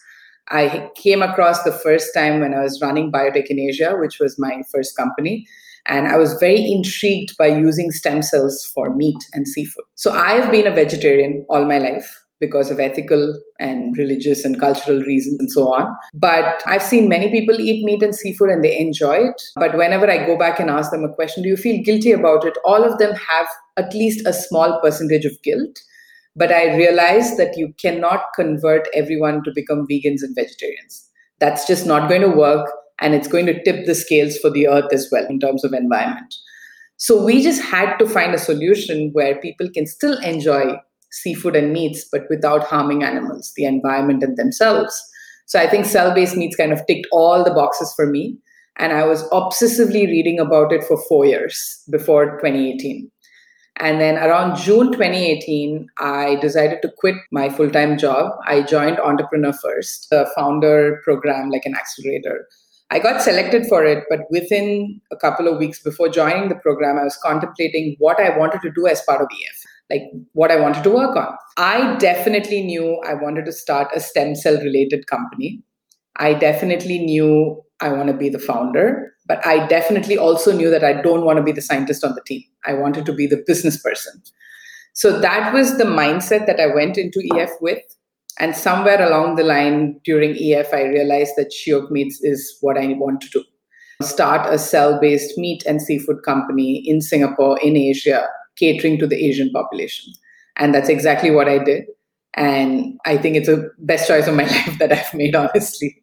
I 0.51 0.91
came 0.95 1.23
across 1.23 1.63
the 1.63 1.73
first 1.73 2.13
time 2.15 2.41
when 2.41 2.55
I 2.55 2.63
was 2.63 2.81
running 2.83 3.13
Biotech 3.13 3.47
in 3.47 3.59
Asia, 3.59 3.97
which 3.97 4.19
was 4.19 4.39
my 4.39 4.63
first 4.73 4.97
company. 4.97 5.47
And 5.87 6.07
I 6.09 6.17
was 6.17 6.35
very 6.35 6.71
intrigued 6.71 7.37
by 7.39 7.47
using 7.47 7.91
stem 7.91 8.23
cells 8.23 8.71
for 8.75 8.95
meat 8.95 9.17
and 9.33 9.49
seafood. 9.49 9.85
So 9.95 10.13
I've 10.13 10.51
been 10.51 10.67
a 10.67 10.75
vegetarian 10.75 11.47
all 11.49 11.65
my 11.65 11.79
life 11.79 12.25
because 12.41 12.71
of 12.71 12.79
ethical 12.79 13.41
and 13.59 13.97
religious 13.97 14.45
and 14.45 14.61
cultural 14.61 15.01
reasons 15.01 15.39
and 15.41 15.51
so 15.51 15.73
on. 15.73 15.97
But 16.15 16.63
I've 16.67 16.83
seen 16.83 17.09
many 17.09 17.31
people 17.31 17.59
eat 17.59 17.85
meat 17.85 18.03
and 18.03 18.15
seafood 18.15 18.51
and 18.51 18.63
they 18.63 18.79
enjoy 18.79 19.17
it. 19.17 19.43
But 19.57 19.77
whenever 19.77 20.09
I 20.11 20.25
go 20.25 20.39
back 20.39 20.61
and 20.61 20.71
ask 20.71 20.91
them 20.91 21.05
a 21.05 21.13
question, 21.13 21.43
do 21.43 21.49
you 21.49 21.57
feel 21.57 21.83
guilty 21.83 22.13
about 22.13 22.45
it? 22.45 22.57
All 22.65 22.85
of 22.85 22.99
them 22.99 23.15
have 23.15 23.47
at 23.77 23.93
least 23.93 24.27
a 24.27 24.33
small 24.33 24.81
percentage 24.81 25.25
of 25.25 25.41
guilt. 25.43 25.81
But 26.39 26.53
I 26.53 26.77
realized 26.77 27.37
that 27.37 27.57
you 27.57 27.75
cannot 27.81 28.23
convert 28.37 28.87
everyone 28.95 29.43
to 29.43 29.51
become 29.53 29.89
vegans 29.91 30.23
and 30.23 30.37
vegetarians. 30.37 31.11
That's 31.41 31.67
just 31.67 31.85
not 31.85 32.09
going 32.09 32.23
to 32.23 32.29
work. 32.29 32.71
And 33.01 33.13
it's 33.15 33.27
going 33.27 33.47
to 33.47 33.63
tip 33.65 33.87
the 33.87 33.95
scales 33.95 34.39
for 34.39 34.49
the 34.49 34.69
earth 34.69 34.93
as 34.93 35.09
well 35.11 35.27
in 35.27 35.41
terms 35.41 35.65
of 35.65 35.73
environment. 35.73 36.33
So 36.97 37.25
we 37.25 37.43
just 37.43 37.61
had 37.63 37.97
to 37.99 38.09
find 38.09 38.35
a 38.35 38.39
solution 38.39 39.11
where 39.13 39.41
people 39.41 39.69
can 39.73 39.87
still 39.87 40.19
enjoy 40.19 40.77
seafood 41.11 41.57
and 41.57 41.73
meats, 41.73 42.07
but 42.11 42.23
without 42.31 42.65
harming 42.65 43.03
animals, 43.03 43.53
the 43.57 43.65
environment, 43.65 44.23
and 44.23 44.37
themselves. 44.37 45.01
So 45.47 45.59
I 45.59 45.67
think 45.67 45.87
cell 45.87 46.15
based 46.15 46.37
meats 46.37 46.57
kind 46.57 46.73
of 46.73 46.87
ticked 46.87 47.09
all 47.11 47.43
the 47.43 47.55
boxes 47.55 47.93
for 47.97 48.07
me. 48.07 48.39
And 48.77 48.93
I 48.93 49.05
was 49.07 49.29
obsessively 49.31 50.07
reading 50.07 50.39
about 50.39 50.73
it 50.73 50.85
for 50.85 51.01
four 51.09 51.25
years 51.25 51.83
before 51.91 52.39
2018. 52.39 53.11
And 53.81 54.01
then 54.01 54.17
around 54.17 54.57
June 54.57 54.93
2018, 54.93 55.89
I 55.99 56.37
decided 56.37 56.83
to 56.83 56.93
quit 56.99 57.17
my 57.31 57.49
full 57.49 57.71
time 57.71 57.97
job. 57.97 58.33
I 58.47 58.63
joined 58.63 58.99
Entrepreneur 58.99 59.53
First, 59.53 60.09
a 60.13 60.27
founder 60.35 61.01
program 61.05 61.51
like 61.51 61.65
an 61.65 61.75
accelerator. 61.75 62.47
I 62.91 62.99
got 62.99 63.21
selected 63.21 63.67
for 63.67 63.85
it, 63.85 64.05
but 64.09 64.21
within 64.31 65.01
a 65.13 65.17
couple 65.17 65.47
of 65.47 65.59
weeks 65.59 65.81
before 65.83 66.09
joining 66.09 66.49
the 66.49 66.55
program, 66.55 66.99
I 66.99 67.05
was 67.05 67.19
contemplating 67.23 67.97
what 67.99 68.19
I 68.19 68.37
wanted 68.37 68.63
to 68.63 68.71
do 68.71 68.87
as 68.87 69.03
part 69.03 69.21
of 69.21 69.29
EF 69.31 69.65
like 69.91 70.03
what 70.33 70.51
I 70.51 70.57
wanted 70.57 70.85
to 70.85 70.91
work 70.91 71.17
on. 71.17 71.35
I 71.57 71.97
definitely 71.97 72.63
knew 72.63 73.01
I 73.07 73.15
wanted 73.15 73.47
to 73.47 73.53
start 73.53 73.89
a 73.95 74.01
stem 74.01 74.35
cell 74.35 74.57
related 74.59 75.07
company. 75.07 75.63
I 76.17 76.35
definitely 76.35 76.99
knew 76.99 77.63
I 77.81 77.91
want 77.91 78.09
to 78.09 78.15
be 78.15 78.29
the 78.29 78.39
founder, 78.39 79.15
but 79.29 79.47
I 79.47 79.67
definitely 79.67 80.17
also 80.17 80.53
knew 80.53 80.71
that 80.71 80.83
I 80.83 80.95
don't 80.95 81.25
want 81.25 81.37
to 81.37 81.43
be 81.43 81.53
the 81.53 81.63
scientist 81.63 82.03
on 82.03 82.15
the 82.15 82.23
team. 82.23 82.43
I 82.67 82.73
wanted 82.73 83.05
to 83.07 83.13
be 83.13 83.27
the 83.27 83.45
business 83.47 83.81
person. 83.81 84.23
So 84.95 85.21
that 85.21 85.53
was 85.53 85.77
the 85.77 85.85
mindset 85.85 86.47
that 86.47 86.59
I 86.59 86.67
went 86.75 86.97
into 86.97 87.23
EF 87.35 87.51
with. 87.61 87.83
And 88.41 88.57
somewhere 88.57 89.01
along 89.01 89.37
the 89.37 89.45
line 89.45 90.01
during 90.05 90.31
EF, 90.31 90.73
I 90.73 90.85
realized 90.85 91.35
that 91.37 91.53
Shiok 91.53 91.91
Meats 91.91 92.21
is 92.23 92.57
what 92.63 92.79
I 92.79 92.87
want 92.95 93.21
to 93.21 93.29
do. 93.29 93.45
Start 94.03 94.53
a 94.53 94.59
cell 94.59 94.99
based 95.01 95.37
meat 95.37 95.63
and 95.67 95.83
seafood 95.83 96.23
company 96.25 96.83
in 96.89 97.01
Singapore, 97.01 97.59
in 97.61 97.77
Asia, 97.77 98.27
catering 98.57 98.99
to 98.99 99.07
the 99.07 99.17
Asian 99.17 99.51
population. 99.51 100.13
And 100.57 100.75
that's 100.75 100.89
exactly 100.89 101.31
what 101.31 101.49
I 101.49 101.63
did. 101.63 101.85
And 102.35 102.99
I 103.05 103.19
think 103.19 103.37
it's 103.37 103.49
the 103.49 103.71
best 103.79 104.07
choice 104.07 104.27
of 104.27 104.35
my 104.35 104.45
life 104.47 104.79
that 104.79 104.93
I've 104.93 105.13
made, 105.15 105.35
honestly. 105.35 106.03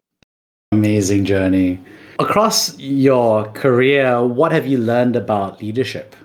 Amazing 0.74 1.25
journey. 1.25 1.79
Across 2.19 2.79
your 2.79 3.45
career, 3.51 4.24
what 4.25 4.51
have 4.51 4.65
you 4.65 4.77
learned 4.77 5.15
about 5.15 5.62
leadership? 5.62 6.15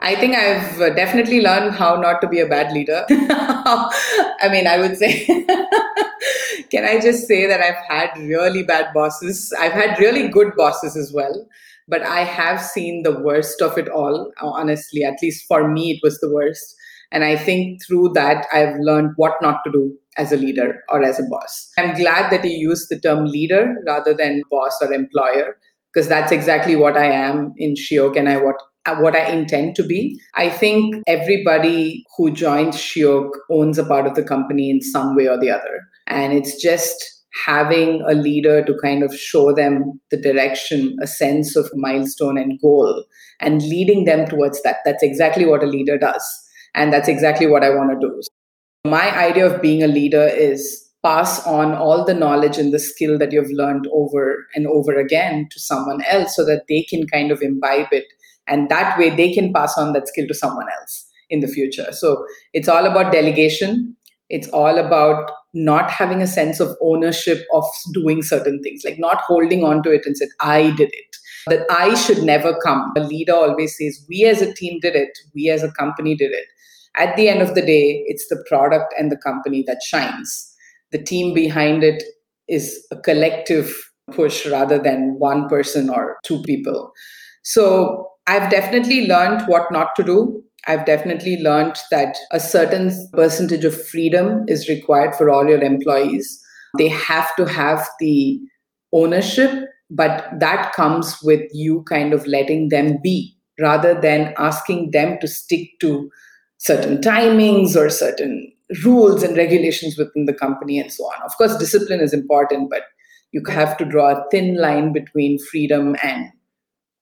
I 0.00 0.14
think 0.16 0.34
I've 0.34 0.96
definitely 0.96 1.40
learned 1.40 1.74
how 1.74 1.96
not 1.96 2.20
to 2.22 2.28
be 2.28 2.40
a 2.40 2.46
bad 2.46 2.72
leader. 2.72 3.04
I 3.10 4.48
mean, 4.50 4.66
I 4.66 4.78
would 4.78 4.96
say, 4.96 5.24
can 6.70 6.84
I 6.84 7.00
just 7.00 7.26
say 7.26 7.46
that 7.46 7.60
I've 7.60 7.84
had 7.88 8.18
really 8.18 8.62
bad 8.62 8.92
bosses? 8.94 9.52
I've 9.58 9.72
had 9.72 9.98
really 9.98 10.28
good 10.28 10.54
bosses 10.56 10.96
as 10.96 11.12
well 11.12 11.46
but 11.90 12.02
I 12.02 12.20
have 12.20 12.62
seen 12.62 13.02
the 13.02 13.18
worst 13.20 13.60
of 13.60 13.76
it 13.76 13.88
all, 13.88 14.32
honestly. 14.40 15.04
At 15.04 15.20
least 15.20 15.46
for 15.46 15.68
me, 15.68 15.90
it 15.90 16.00
was 16.02 16.20
the 16.20 16.32
worst. 16.32 16.76
And 17.10 17.24
I 17.24 17.36
think 17.36 17.84
through 17.84 18.12
that, 18.14 18.46
I've 18.52 18.76
learned 18.78 19.14
what 19.16 19.34
not 19.42 19.64
to 19.64 19.72
do 19.72 19.98
as 20.20 20.32
a 20.32 20.36
leader 20.36 20.68
or 20.88 21.02
as 21.02 21.18
a 21.18 21.28
boss. 21.30 21.70
I'm 21.78 21.94
glad 21.94 22.30
that 22.30 22.44
you 22.44 22.56
used 22.70 22.88
the 22.90 23.00
term 23.00 23.24
leader 23.24 23.74
rather 23.86 24.14
than 24.14 24.42
boss 24.50 24.78
or 24.82 24.92
employer, 24.92 25.56
because 25.92 26.08
that's 26.08 26.32
exactly 26.32 26.76
what 26.76 26.96
I 26.96 27.06
am 27.06 27.54
in 27.56 27.74
Shiok 27.74 28.16
and 28.16 28.28
I 28.28 28.36
what 28.36 28.56
what 28.98 29.14
I 29.14 29.30
intend 29.30 29.76
to 29.76 29.82
be. 29.82 30.18
I 30.34 30.48
think 30.48 30.96
everybody 31.06 32.04
who 32.16 32.30
joins 32.30 32.76
Shiok 32.76 33.28
owns 33.50 33.78
a 33.78 33.84
part 33.84 34.06
of 34.06 34.14
the 34.14 34.22
company 34.22 34.70
in 34.70 34.80
some 34.80 35.14
way 35.16 35.28
or 35.28 35.38
the 35.38 35.50
other. 35.50 35.80
And 36.06 36.32
it's 36.32 36.60
just 36.60 36.96
having 37.44 38.02
a 38.08 38.14
leader 38.14 38.64
to 38.64 38.74
kind 38.82 39.04
of 39.04 39.14
show 39.14 39.54
them 39.54 40.00
the 40.10 40.16
direction, 40.16 40.96
a 41.00 41.06
sense 41.06 41.54
of 41.56 41.70
milestone 41.74 42.38
and 42.38 42.58
goal, 42.60 43.04
and 43.40 43.62
leading 43.62 44.06
them 44.06 44.26
towards 44.26 44.62
that. 44.62 44.78
That's 44.84 45.02
exactly 45.02 45.46
what 45.46 45.62
a 45.62 45.66
leader 45.66 45.98
does. 45.98 46.24
And 46.74 46.92
that's 46.92 47.08
exactly 47.08 47.46
what 47.46 47.62
I 47.62 47.70
want 47.70 48.00
to 48.00 48.08
do. 48.08 48.20
My 48.84 49.14
idea 49.16 49.46
of 49.46 49.60
being 49.60 49.82
a 49.82 49.88
leader 49.88 50.26
is 50.26 50.88
pass 51.02 51.46
on 51.46 51.74
all 51.74 52.04
the 52.04 52.14
knowledge 52.14 52.58
and 52.58 52.72
the 52.72 52.78
skill 52.78 53.18
that 53.18 53.32
you've 53.32 53.50
learned 53.50 53.86
over 53.92 54.46
and 54.54 54.66
over 54.66 54.98
again 54.98 55.48
to 55.50 55.60
someone 55.60 56.02
else 56.04 56.36
so 56.36 56.44
that 56.44 56.64
they 56.68 56.82
can 56.82 57.06
kind 57.06 57.30
of 57.30 57.42
imbibe 57.42 57.88
it. 57.92 58.06
And 58.46 58.68
that 58.70 58.98
way 58.98 59.10
they 59.10 59.32
can 59.32 59.52
pass 59.52 59.76
on 59.76 59.92
that 59.92 60.08
skill 60.08 60.26
to 60.26 60.34
someone 60.34 60.66
else 60.78 61.06
in 61.28 61.40
the 61.40 61.46
future. 61.46 61.92
So 61.92 62.24
it's 62.52 62.68
all 62.68 62.86
about 62.86 63.12
delegation. 63.12 63.96
It's 64.28 64.48
all 64.48 64.78
about 64.78 65.30
not 65.52 65.90
having 65.90 66.22
a 66.22 66.26
sense 66.26 66.60
of 66.60 66.76
ownership 66.80 67.46
of 67.52 67.64
doing 67.92 68.22
certain 68.22 68.62
things, 68.62 68.82
like 68.84 68.98
not 68.98 69.20
holding 69.22 69.64
on 69.64 69.82
to 69.82 69.90
it 69.90 70.06
and 70.06 70.16
said, 70.16 70.28
I 70.40 70.70
did 70.76 70.90
it. 70.92 71.16
That 71.46 71.66
I 71.70 71.94
should 71.94 72.22
never 72.22 72.54
come. 72.62 72.92
A 72.96 73.00
leader 73.00 73.34
always 73.34 73.76
says, 73.76 74.04
We 74.08 74.24
as 74.24 74.42
a 74.42 74.52
team 74.54 74.78
did 74.80 74.94
it, 74.94 75.18
we 75.34 75.48
as 75.48 75.62
a 75.62 75.72
company 75.72 76.14
did 76.14 76.32
it. 76.32 76.44
At 76.96 77.16
the 77.16 77.28
end 77.28 77.40
of 77.40 77.54
the 77.54 77.62
day, 77.62 78.04
it's 78.06 78.26
the 78.28 78.44
product 78.48 78.94
and 78.98 79.10
the 79.10 79.16
company 79.16 79.64
that 79.66 79.82
shines. 79.82 80.54
The 80.92 81.02
team 81.02 81.34
behind 81.34 81.84
it 81.84 82.02
is 82.48 82.84
a 82.90 82.96
collective 82.96 83.76
push 84.12 84.44
rather 84.46 84.78
than 84.78 85.16
one 85.18 85.48
person 85.48 85.88
or 85.88 86.18
two 86.24 86.42
people. 86.42 86.92
So 87.42 88.08
I've 88.26 88.50
definitely 88.50 89.06
learned 89.06 89.42
what 89.46 89.70
not 89.70 89.94
to 89.96 90.02
do 90.02 90.42
I've 90.66 90.84
definitely 90.84 91.38
learned 91.42 91.76
that 91.90 92.16
a 92.32 92.40
certain 92.40 92.92
percentage 93.12 93.64
of 93.64 93.86
freedom 93.88 94.44
is 94.46 94.68
required 94.68 95.14
for 95.14 95.30
all 95.30 95.48
your 95.48 95.62
employees. 95.62 96.40
They 96.76 96.88
have 96.88 97.34
to 97.36 97.46
have 97.46 97.88
the 97.98 98.38
ownership, 98.92 99.50
but 99.90 100.28
that 100.38 100.72
comes 100.72 101.16
with 101.22 101.42
you 101.52 101.82
kind 101.84 102.12
of 102.12 102.26
letting 102.26 102.68
them 102.68 102.98
be 103.02 103.36
rather 103.58 103.98
than 103.98 104.34
asking 104.38 104.90
them 104.90 105.18
to 105.20 105.28
stick 105.28 105.68
to 105.80 106.10
certain 106.60 106.98
timings 106.98 107.74
or 107.74 107.88
certain 107.88 108.52
rules 108.84 109.22
and 109.22 109.36
regulations 109.36 109.96
within 109.96 110.26
the 110.26 110.34
company 110.34 110.78
and 110.78 110.92
so 110.92 111.04
on. 111.04 111.22
Of 111.24 111.36
course, 111.36 111.56
discipline 111.56 112.00
is 112.00 112.12
important, 112.12 112.70
but 112.70 112.82
you 113.32 113.42
have 113.48 113.76
to 113.78 113.84
draw 113.84 114.10
a 114.10 114.24
thin 114.30 114.56
line 114.56 114.92
between 114.92 115.38
freedom 115.50 115.96
and 116.02 116.26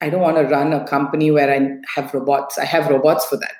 I 0.00 0.10
don't 0.10 0.20
want 0.20 0.36
to 0.36 0.44
run 0.44 0.72
a 0.72 0.86
company 0.86 1.32
where 1.32 1.52
I 1.52 1.70
have 1.96 2.14
robots. 2.14 2.56
I 2.56 2.64
have 2.64 2.88
robots 2.88 3.26
for 3.26 3.36
that. 3.36 3.56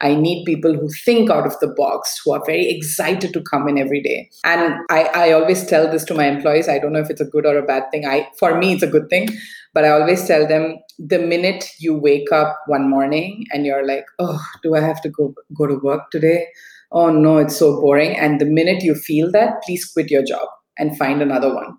I 0.00 0.14
need 0.14 0.44
people 0.44 0.74
who 0.74 0.88
think 1.04 1.30
out 1.30 1.46
of 1.46 1.58
the 1.60 1.68
box, 1.68 2.20
who 2.24 2.32
are 2.32 2.42
very 2.44 2.68
excited 2.68 3.32
to 3.32 3.42
come 3.42 3.68
in 3.68 3.78
every 3.78 4.02
day. 4.02 4.30
And 4.44 4.74
I, 4.90 5.04
I 5.14 5.32
always 5.32 5.66
tell 5.66 5.90
this 5.90 6.04
to 6.04 6.14
my 6.14 6.26
employees. 6.26 6.68
I 6.68 6.78
don't 6.78 6.92
know 6.92 7.00
if 7.00 7.10
it's 7.10 7.20
a 7.20 7.24
good 7.24 7.46
or 7.46 7.58
a 7.58 7.66
bad 7.66 7.84
thing. 7.90 8.06
I 8.06 8.28
for 8.38 8.58
me 8.58 8.72
it's 8.72 8.82
a 8.82 8.86
good 8.86 9.08
thing, 9.08 9.28
but 9.74 9.84
I 9.84 9.90
always 9.90 10.26
tell 10.26 10.46
them 10.46 10.78
the 10.98 11.18
minute 11.18 11.68
you 11.78 11.94
wake 11.94 12.32
up 12.32 12.56
one 12.66 12.88
morning 12.88 13.44
and 13.52 13.64
you're 13.64 13.86
like, 13.86 14.04
oh, 14.18 14.44
do 14.62 14.74
I 14.74 14.80
have 14.80 15.00
to 15.02 15.08
go 15.08 15.34
go 15.56 15.66
to 15.66 15.76
work 15.82 16.10
today? 16.10 16.46
Oh 16.92 17.10
no, 17.10 17.38
it's 17.38 17.56
so 17.56 17.80
boring. 17.80 18.16
And 18.16 18.40
the 18.40 18.46
minute 18.46 18.82
you 18.82 18.94
feel 18.94 19.30
that, 19.32 19.62
please 19.62 19.84
quit 19.84 20.10
your 20.10 20.24
job 20.24 20.48
and 20.78 20.96
find 20.96 21.22
another 21.22 21.54
one 21.54 21.78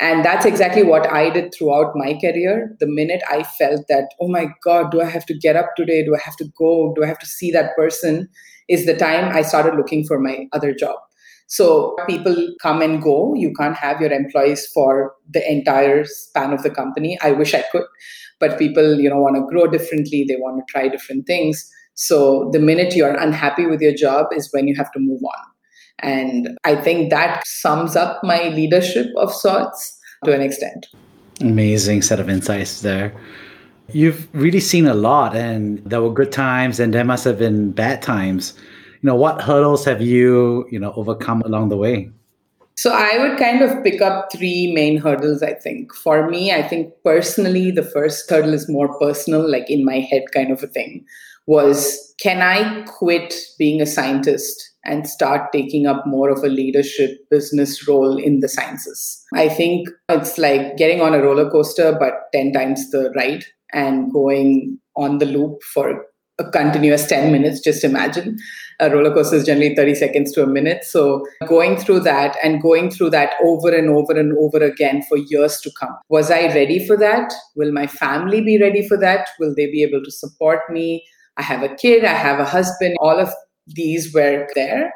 and 0.00 0.24
that's 0.24 0.44
exactly 0.44 0.82
what 0.82 1.10
I 1.10 1.30
did 1.30 1.54
throughout 1.54 1.92
my 1.94 2.14
career. 2.14 2.76
The 2.80 2.86
minute 2.86 3.22
I 3.30 3.44
felt 3.44 3.86
that, 3.88 4.10
oh 4.20 4.28
my 4.28 4.48
God, 4.62 4.90
do 4.90 5.00
I 5.00 5.04
have 5.04 5.24
to 5.26 5.38
get 5.38 5.56
up 5.56 5.76
today? 5.76 6.04
Do 6.04 6.14
I 6.14 6.20
have 6.24 6.36
to 6.36 6.46
go? 6.58 6.92
Do 6.96 7.04
I 7.04 7.06
have 7.06 7.18
to 7.20 7.26
see 7.26 7.50
that 7.52 7.76
person? 7.76 8.28
Is 8.68 8.86
the 8.86 8.96
time 8.96 9.34
I 9.34 9.42
started 9.42 9.76
looking 9.76 10.04
for 10.04 10.18
my 10.18 10.46
other 10.52 10.74
job. 10.74 10.96
So 11.46 11.94
people 12.08 12.48
come 12.62 12.80
and 12.80 13.02
go. 13.02 13.34
You 13.34 13.52
can't 13.58 13.76
have 13.76 14.00
your 14.00 14.10
employees 14.10 14.66
for 14.72 15.14
the 15.30 15.48
entire 15.50 16.04
span 16.04 16.52
of 16.52 16.62
the 16.62 16.70
company. 16.70 17.18
I 17.22 17.32
wish 17.32 17.54
I 17.54 17.62
could, 17.70 17.84
but 18.40 18.58
people, 18.58 18.98
you 18.98 19.10
know, 19.10 19.20
want 19.20 19.36
to 19.36 19.46
grow 19.46 19.70
differently. 19.70 20.24
They 20.26 20.36
want 20.36 20.56
to 20.58 20.72
try 20.72 20.88
different 20.88 21.26
things. 21.26 21.70
So 21.94 22.48
the 22.52 22.58
minute 22.58 22.96
you're 22.96 23.14
unhappy 23.14 23.66
with 23.66 23.80
your 23.80 23.94
job 23.94 24.26
is 24.34 24.48
when 24.52 24.66
you 24.66 24.74
have 24.76 24.90
to 24.92 24.98
move 24.98 25.20
on. 25.22 25.53
And 26.00 26.56
I 26.64 26.76
think 26.76 27.10
that 27.10 27.46
sums 27.46 27.96
up 27.96 28.22
my 28.22 28.48
leadership 28.48 29.06
of 29.16 29.32
sorts 29.32 29.98
to 30.24 30.32
an 30.32 30.40
extent. 30.40 30.86
Amazing 31.40 32.02
set 32.02 32.20
of 32.20 32.28
insights 32.28 32.82
there. 32.82 33.14
You've 33.92 34.28
really 34.34 34.60
seen 34.60 34.86
a 34.86 34.94
lot, 34.94 35.36
and 35.36 35.78
there 35.84 36.00
were 36.00 36.12
good 36.12 36.32
times, 36.32 36.80
and 36.80 36.94
there 36.94 37.04
must 37.04 37.24
have 37.24 37.38
been 37.38 37.72
bad 37.72 38.02
times. 38.02 38.54
You 39.02 39.08
know, 39.08 39.14
what 39.14 39.42
hurdles 39.42 39.84
have 39.84 40.00
you, 40.00 40.66
you 40.70 40.78
know, 40.78 40.92
overcome 40.96 41.42
along 41.42 41.68
the 41.68 41.76
way? 41.76 42.10
So 42.76 42.92
I 42.92 43.18
would 43.18 43.38
kind 43.38 43.62
of 43.62 43.84
pick 43.84 44.00
up 44.00 44.32
three 44.32 44.72
main 44.72 44.96
hurdles, 44.96 45.42
I 45.42 45.54
think. 45.54 45.94
For 45.94 46.28
me, 46.28 46.52
I 46.52 46.62
think 46.62 46.92
personally, 47.04 47.70
the 47.70 47.84
first 47.84 48.28
hurdle 48.28 48.52
is 48.52 48.68
more 48.68 48.98
personal, 48.98 49.48
like 49.48 49.70
in 49.70 49.84
my 49.84 50.00
head 50.00 50.24
kind 50.32 50.50
of 50.50 50.62
a 50.62 50.66
thing, 50.66 51.04
was 51.46 52.14
can 52.20 52.42
I 52.42 52.82
quit 52.82 53.34
being 53.58 53.80
a 53.80 53.86
scientist 53.86 54.73
and 54.84 55.08
start 55.08 55.52
taking 55.52 55.86
up 55.86 56.06
more 56.06 56.30
of 56.30 56.42
a 56.44 56.48
leadership 56.48 57.18
business 57.30 57.86
role 57.88 58.16
in 58.16 58.40
the 58.40 58.48
sciences? 58.48 59.24
I 59.34 59.48
think 59.48 59.88
it's 60.08 60.38
like 60.38 60.76
getting 60.76 61.00
on 61.00 61.14
a 61.14 61.22
roller 61.22 61.50
coaster, 61.50 61.96
but 61.98 62.32
10 62.32 62.52
times 62.52 62.90
the 62.90 63.12
ride 63.16 63.44
and 63.72 64.12
going 64.12 64.78
on 64.96 65.18
the 65.18 65.26
loop 65.26 65.62
for 65.62 66.04
a 66.38 66.50
continuous 66.50 67.06
10 67.06 67.30
minutes. 67.30 67.60
Just 67.60 67.84
imagine 67.84 68.36
a 68.80 68.90
roller 68.90 69.12
coaster 69.12 69.36
is 69.36 69.46
generally 69.46 69.74
30 69.74 69.94
seconds 69.94 70.32
to 70.32 70.42
a 70.42 70.46
minute. 70.46 70.84
So 70.84 71.24
going 71.46 71.76
through 71.76 72.00
that 72.00 72.36
and 72.42 72.60
going 72.60 72.90
through 72.90 73.10
that 73.10 73.34
over 73.42 73.74
and 73.74 73.88
over 73.90 74.18
and 74.18 74.36
over 74.38 74.58
again 74.58 75.02
for 75.08 75.16
years 75.16 75.60
to 75.60 75.70
come. 75.78 75.96
Was 76.08 76.30
I 76.30 76.46
ready 76.46 76.84
for 76.86 76.96
that? 76.96 77.32
Will 77.56 77.72
my 77.72 77.86
family 77.86 78.40
be 78.40 78.58
ready 78.58 78.86
for 78.86 78.96
that? 78.98 79.28
Will 79.38 79.54
they 79.54 79.66
be 79.66 79.82
able 79.82 80.02
to 80.02 80.10
support 80.10 80.60
me? 80.70 81.04
I 81.36 81.42
have 81.42 81.62
a 81.62 81.74
kid, 81.74 82.04
I 82.04 82.14
have 82.14 82.38
a 82.38 82.44
husband. 82.44 82.96
All 83.00 83.18
of 83.18 83.32
these 83.66 84.12
were 84.12 84.46
there. 84.54 84.92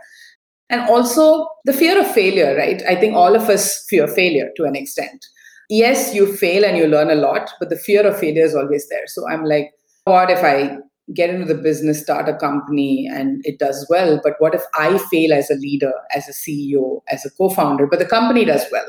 And 0.70 0.82
also 0.82 1.48
the 1.64 1.72
fear 1.72 1.98
of 1.98 2.10
failure, 2.10 2.54
right? 2.56 2.82
I 2.88 2.94
think 2.94 3.14
all 3.14 3.34
of 3.34 3.48
us 3.48 3.84
fear 3.88 4.06
failure 4.06 4.50
to 4.56 4.64
an 4.64 4.76
extent. 4.76 5.24
Yes, 5.70 6.14
you 6.14 6.34
fail 6.36 6.64
and 6.64 6.76
you 6.76 6.86
learn 6.86 7.10
a 7.10 7.14
lot, 7.14 7.50
but 7.58 7.70
the 7.70 7.76
fear 7.76 8.06
of 8.06 8.18
failure 8.18 8.44
is 8.44 8.54
always 8.54 8.88
there. 8.88 9.06
So 9.06 9.28
I'm 9.28 9.44
like, 9.44 9.70
what 10.04 10.30
if 10.30 10.42
I 10.42 10.78
get 11.14 11.30
into 11.30 11.46
the 11.46 11.60
business, 11.60 12.00
start 12.00 12.28
a 12.28 12.36
company, 12.36 13.08
and 13.10 13.40
it 13.44 13.58
does 13.58 13.86
well. 13.88 14.20
But 14.22 14.34
what 14.38 14.54
if 14.54 14.62
I 14.74 14.98
fail 15.10 15.32
as 15.32 15.50
a 15.50 15.54
leader, 15.54 15.92
as 16.14 16.28
a 16.28 16.32
CEO, 16.32 17.00
as 17.08 17.24
a 17.24 17.30
co 17.30 17.48
founder, 17.48 17.86
but 17.86 17.98
the 17.98 18.06
company 18.06 18.44
does 18.44 18.64
well? 18.70 18.86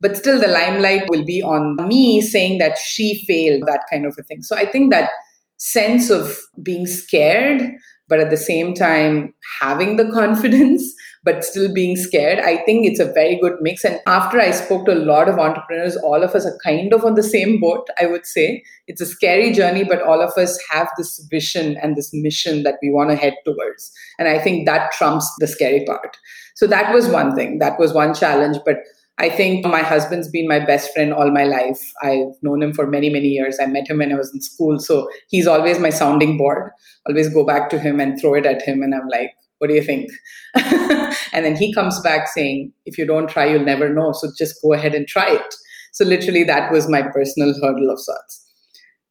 But 0.00 0.16
still, 0.16 0.40
the 0.40 0.48
limelight 0.48 1.04
will 1.08 1.24
be 1.24 1.42
on 1.42 1.76
me 1.86 2.20
saying 2.20 2.58
that 2.58 2.78
she 2.78 3.24
failed, 3.26 3.62
that 3.66 3.84
kind 3.90 4.04
of 4.04 4.16
a 4.18 4.22
thing. 4.24 4.42
So 4.42 4.56
I 4.56 4.66
think 4.66 4.92
that 4.92 5.10
sense 5.58 6.10
of 6.10 6.36
being 6.62 6.86
scared, 6.86 7.70
but 8.12 8.20
at 8.20 8.28
the 8.28 8.36
same 8.36 8.74
time 8.74 9.32
having 9.58 9.96
the 9.96 10.10
confidence 10.20 10.94
but 11.24 11.44
still 11.44 11.72
being 11.72 11.96
scared. 11.96 12.40
I 12.40 12.56
think 12.64 12.84
it's 12.84 13.00
a 13.00 13.12
very 13.12 13.38
good 13.40 13.54
mix. 13.60 13.84
And 13.84 14.00
after 14.06 14.40
I 14.40 14.50
spoke 14.50 14.86
to 14.86 14.92
a 14.92 15.04
lot 15.12 15.28
of 15.28 15.38
entrepreneurs, 15.38 15.96
all 15.96 16.22
of 16.22 16.34
us 16.34 16.44
are 16.44 16.58
kind 16.64 16.92
of 16.92 17.04
on 17.04 17.14
the 17.14 17.22
same 17.22 17.60
boat, 17.60 17.88
I 18.00 18.06
would 18.06 18.26
say. 18.26 18.62
It's 18.88 19.00
a 19.00 19.06
scary 19.06 19.52
journey, 19.52 19.84
but 19.84 20.02
all 20.02 20.20
of 20.20 20.36
us 20.36 20.58
have 20.70 20.88
this 20.98 21.24
vision 21.30 21.76
and 21.80 21.96
this 21.96 22.10
mission 22.12 22.64
that 22.64 22.78
we 22.82 22.90
want 22.90 23.10
to 23.10 23.16
head 23.16 23.36
towards. 23.44 23.90
And 24.18 24.28
I 24.28 24.38
think 24.38 24.66
that 24.66 24.92
trumps 24.92 25.32
the 25.38 25.46
scary 25.46 25.84
part. 25.86 26.18
So 26.56 26.66
that 26.66 26.92
was 26.92 27.08
one 27.08 27.36
thing. 27.36 27.60
That 27.60 27.78
was 27.78 27.94
one 27.94 28.14
challenge. 28.14 28.58
But 28.66 28.78
I 29.18 29.28
think 29.28 29.64
my 29.66 29.82
husband's 29.82 30.28
been 30.28 30.48
my 30.48 30.58
best 30.58 30.92
friend 30.92 31.12
all 31.12 31.30
my 31.30 31.44
life. 31.44 31.78
I've 32.02 32.34
known 32.42 32.62
him 32.62 32.72
for 32.72 32.86
many, 32.86 33.10
many 33.10 33.28
years. 33.28 33.58
I 33.60 33.66
met 33.66 33.88
him 33.88 33.98
when 33.98 34.12
I 34.12 34.16
was 34.16 34.32
in 34.32 34.40
school. 34.40 34.78
So 34.78 35.08
he's 35.28 35.46
always 35.46 35.78
my 35.78 35.90
sounding 35.90 36.38
board. 36.38 36.70
Always 37.06 37.32
go 37.32 37.44
back 37.44 37.68
to 37.70 37.78
him 37.78 38.00
and 38.00 38.18
throw 38.20 38.34
it 38.34 38.46
at 38.46 38.62
him. 38.62 38.82
And 38.82 38.94
I'm 38.94 39.08
like, 39.08 39.32
what 39.58 39.68
do 39.68 39.74
you 39.74 39.82
think? 39.82 40.10
and 40.54 41.44
then 41.44 41.54
he 41.54 41.72
comes 41.72 42.00
back 42.00 42.26
saying, 42.26 42.72
if 42.84 42.98
you 42.98 43.06
don't 43.06 43.28
try, 43.28 43.46
you'll 43.46 43.64
never 43.64 43.92
know. 43.92 44.12
So 44.12 44.28
just 44.36 44.60
go 44.62 44.72
ahead 44.72 44.94
and 44.94 45.06
try 45.06 45.30
it. 45.30 45.54
So 45.92 46.04
literally, 46.04 46.42
that 46.44 46.72
was 46.72 46.88
my 46.88 47.02
personal 47.02 47.54
hurdle 47.62 47.90
of 47.90 48.00
sorts. 48.00 48.42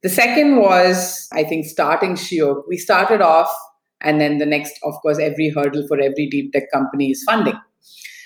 The 0.04 0.10
second 0.10 0.58
was, 0.58 1.28
I 1.32 1.44
think, 1.44 1.68
starting 1.68 2.16
Shiok. 2.16 2.64
We 2.68 2.78
started 2.78 3.22
off, 3.22 3.52
and 4.02 4.20
then 4.20 4.40
the 4.40 4.48
next, 4.48 4.74
of 4.84 4.96
course, 5.04 5.20
every 5.20 5.50
hurdle 5.50 5.86
for 5.88 6.00
every 6.00 6.28
deep 6.28 6.52
tech 6.52 6.64
company 6.74 7.12
is 7.12 7.24
funding. 7.24 7.54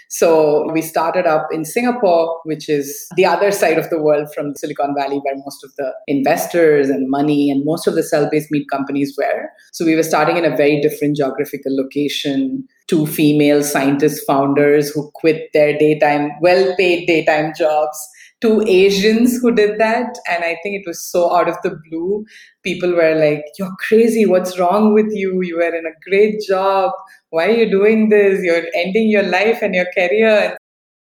So 0.10 0.72
we 0.72 0.82
started 0.82 1.26
up 1.26 1.48
in 1.52 1.66
Singapore, 1.66 2.40
which 2.44 2.70
is 2.70 3.08
the 3.16 3.26
other 3.26 3.52
side 3.52 3.78
of 3.78 3.90
the 3.90 4.02
world 4.02 4.28
from 4.34 4.56
Silicon 4.56 4.94
Valley, 4.96 5.20
where 5.24 5.36
most 5.38 5.64
of 5.64 5.76
the 5.78 5.94
investors 6.08 6.90
and 6.90 7.10
money 7.10 7.50
and 7.50 7.64
most 7.66 7.88
of 7.88 7.96
the 7.96 8.04
cell 8.04 8.30
based 8.32 8.52
meat 8.52 8.68
companies 8.72 9.16
were. 9.18 9.50
So 9.74 9.86
we 9.86 9.96
were 9.96 10.04
starting 10.04 10.38
in 10.38 10.46
a 10.46 10.56
very 10.56 10.80
different 10.82 11.18
geographical 11.18 11.76
location. 11.76 12.68
Two 12.88 13.08
female 13.08 13.64
scientist 13.64 14.26
founders 14.28 14.92
who 14.92 15.10
quit 15.16 15.50
their 15.54 15.78
daytime, 15.78 16.30
well 16.40 16.76
paid 16.78 17.08
daytime 17.08 17.54
jobs 17.58 17.98
two 18.46 18.64
Asians 18.68 19.38
who 19.38 19.54
did 19.54 19.80
that. 19.80 20.18
And 20.30 20.44
I 20.44 20.58
think 20.62 20.82
it 20.82 20.84
was 20.86 21.04
so 21.04 21.36
out 21.36 21.50
of 21.50 21.56
the 21.64 21.80
blue. 21.90 22.26
People 22.64 22.92
were 22.94 23.16
like, 23.16 23.44
You're 23.58 23.76
crazy. 23.88 24.26
What's 24.26 24.60
wrong 24.60 24.94
with 24.94 25.12
you? 25.12 25.42
You 25.42 25.58
were 25.58 25.76
in 25.76 25.86
a 25.86 26.10
great 26.10 26.42
job. 26.48 26.92
Why 27.30 27.48
are 27.48 27.58
you 27.62 27.70
doing 27.70 28.10
this? 28.10 28.44
You're 28.44 28.64
ending 28.76 29.10
your 29.10 29.24
life 29.24 29.60
and 29.62 29.74
your 29.74 29.88
career. 29.98 30.58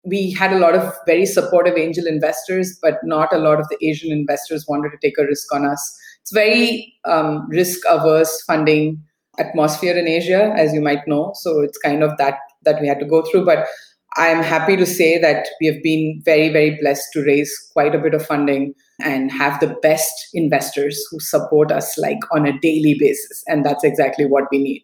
We 0.06 0.32
had 0.32 0.54
a 0.54 0.60
lot 0.60 0.74
of 0.74 0.94
very 1.06 1.26
supportive 1.26 1.78
angel 1.78 2.08
investors, 2.08 2.78
but 2.82 2.96
not 3.04 3.34
a 3.34 3.40
lot 3.40 3.60
of 3.60 3.68
the 3.70 3.78
Asian 3.86 4.12
investors 4.12 4.66
wanted 4.68 4.92
to 4.92 4.98
take 5.02 5.18
a 5.18 5.26
risk 5.26 5.54
on 5.54 5.66
us. 5.66 6.00
It's 6.22 6.32
very 6.32 6.94
um, 7.06 7.48
risk 7.50 7.80
averse 7.90 8.42
funding 8.44 9.04
atmosphere 9.38 9.98
in 9.98 10.08
Asia, 10.08 10.54
as 10.56 10.74
you 10.74 10.82
might 10.82 11.06
know. 11.08 11.32
So 11.36 11.60
it's 11.60 11.78
kind 11.78 12.04
of 12.04 12.18
that 12.18 12.40
that 12.64 12.82
we 12.82 12.88
had 12.88 13.00
to 13.00 13.06
go 13.06 13.22
through. 13.24 13.46
But 13.46 13.68
I'm 14.16 14.42
happy 14.42 14.76
to 14.78 14.86
say 14.86 15.20
that 15.20 15.48
we 15.60 15.68
have 15.68 15.84
been 15.84 16.22
very, 16.24 16.50
very 16.50 16.78
blessed 16.82 17.08
to 17.14 17.24
raise 17.24 17.54
quite 17.74 17.94
a 17.94 18.00
bit 18.00 18.14
of 18.14 18.26
funding 18.26 18.74
and 19.00 19.32
have 19.32 19.60
the 19.60 19.76
best 19.82 20.12
investors 20.34 21.06
who 21.12 21.20
support 21.20 21.72
us 21.72 21.98
like 21.98 22.20
on 22.32 22.48
a 22.48 22.58
daily 22.60 22.96
basis. 22.98 23.44
And 23.48 23.66
that's 23.66 23.84
exactly 23.84 24.26
what 24.26 24.46
we 24.52 24.58
need. 24.58 24.82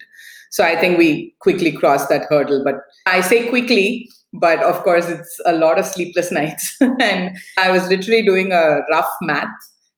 So 0.51 0.63
I 0.63 0.75
think 0.75 0.99
we 0.99 1.33
quickly 1.39 1.71
crossed 1.71 2.09
that 2.09 2.27
hurdle. 2.29 2.63
But 2.63 2.75
I 3.07 3.21
say 3.21 3.49
quickly, 3.49 4.07
but 4.33 4.61
of 4.61 4.83
course, 4.83 5.09
it's 5.09 5.39
a 5.45 5.53
lot 5.53 5.79
of 5.79 5.85
sleepless 5.85 6.31
nights. 6.31 6.77
and 6.79 7.35
I 7.57 7.71
was 7.71 7.87
literally 7.87 8.23
doing 8.23 8.51
a 8.51 8.81
rough 8.91 9.09
math 9.21 9.49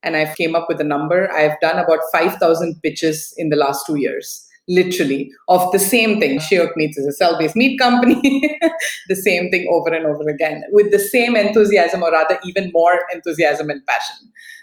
and 0.01 0.15
I 0.15 0.33
came 0.35 0.55
up 0.55 0.67
with 0.69 0.79
a 0.79 0.85
number. 0.85 1.29
I've 1.33 1.59
done 1.59 1.77
about 1.77 1.99
5,000 2.13 2.81
pitches 2.81 3.33
in 3.37 3.49
the 3.49 3.57
last 3.57 3.85
two 3.85 3.95
years 3.95 4.47
literally 4.67 5.31
of 5.47 5.71
the 5.71 5.79
same 5.79 6.19
thing. 6.19 6.39
Shiok 6.39 6.75
Meats 6.75 6.97
is 6.97 7.05
a 7.05 7.11
cell-based 7.11 7.55
meat 7.55 7.79
company, 7.79 8.19
the 9.07 9.15
same 9.15 9.49
thing 9.51 9.67
over 9.71 9.93
and 9.93 10.05
over 10.05 10.27
again 10.29 10.63
with 10.71 10.91
the 10.91 10.99
same 10.99 11.35
enthusiasm 11.35 12.03
or 12.03 12.11
rather 12.11 12.39
even 12.45 12.71
more 12.73 12.99
enthusiasm 13.13 13.69
and 13.69 13.85
passion. 13.85 14.15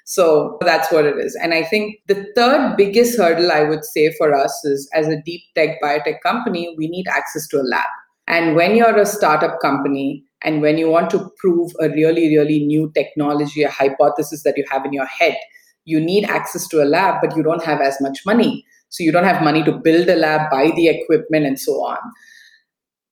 So 0.05 0.59
that's 0.61 0.91
what 0.91 1.05
it 1.05 1.17
is. 1.19 1.37
And 1.37 1.55
I 1.55 1.63
think 1.63 2.01
the 2.09 2.27
third 2.35 2.77
biggest 2.77 3.17
hurdle 3.17 3.53
I 3.53 3.63
would 3.63 3.85
say 3.85 4.13
for 4.19 4.35
us 4.35 4.65
is 4.65 4.89
as 4.93 5.07
a 5.07 5.21
deep 5.23 5.43
tech 5.55 5.81
biotech 5.83 6.21
company, 6.23 6.75
we 6.77 6.89
need 6.89 7.07
access 7.09 7.47
to 7.49 7.61
a 7.61 7.63
lab. 7.63 7.87
And 8.27 8.57
when 8.57 8.75
you're 8.75 8.97
a 8.97 9.07
startup 9.07 9.61
company 9.61 10.25
and 10.43 10.61
when 10.61 10.79
you 10.79 10.89
want 10.89 11.11
to 11.11 11.31
prove 11.39 11.73
a 11.81 11.89
really, 11.89 12.37
really 12.37 12.65
new 12.65 12.91
technology, 12.95 13.63
a 13.63 13.71
hypothesis 13.71 14.43
that 14.43 14.57
you 14.57 14.65
have 14.71 14.85
in 14.85 14.93
your 14.93 15.07
head, 15.07 15.37
you 15.85 16.01
need 16.01 16.25
access 16.25 16.67
to 16.69 16.83
a 16.83 16.87
lab, 16.87 17.21
but 17.21 17.37
you 17.37 17.43
don't 17.43 17.65
have 17.65 17.81
as 17.81 18.01
much 18.01 18.21
money. 18.25 18.65
So 18.93 19.03
you 19.03 19.11
don't 19.11 19.25
have 19.25 19.43
money 19.43 19.65
to 19.65 19.73
build 19.73 20.09
a 20.11 20.17
lab, 20.17 20.51
buy 20.51 20.71
the 20.77 20.89
equipment, 20.89 21.47
and 21.47 21.59
so 21.59 21.73
on. 21.73 21.97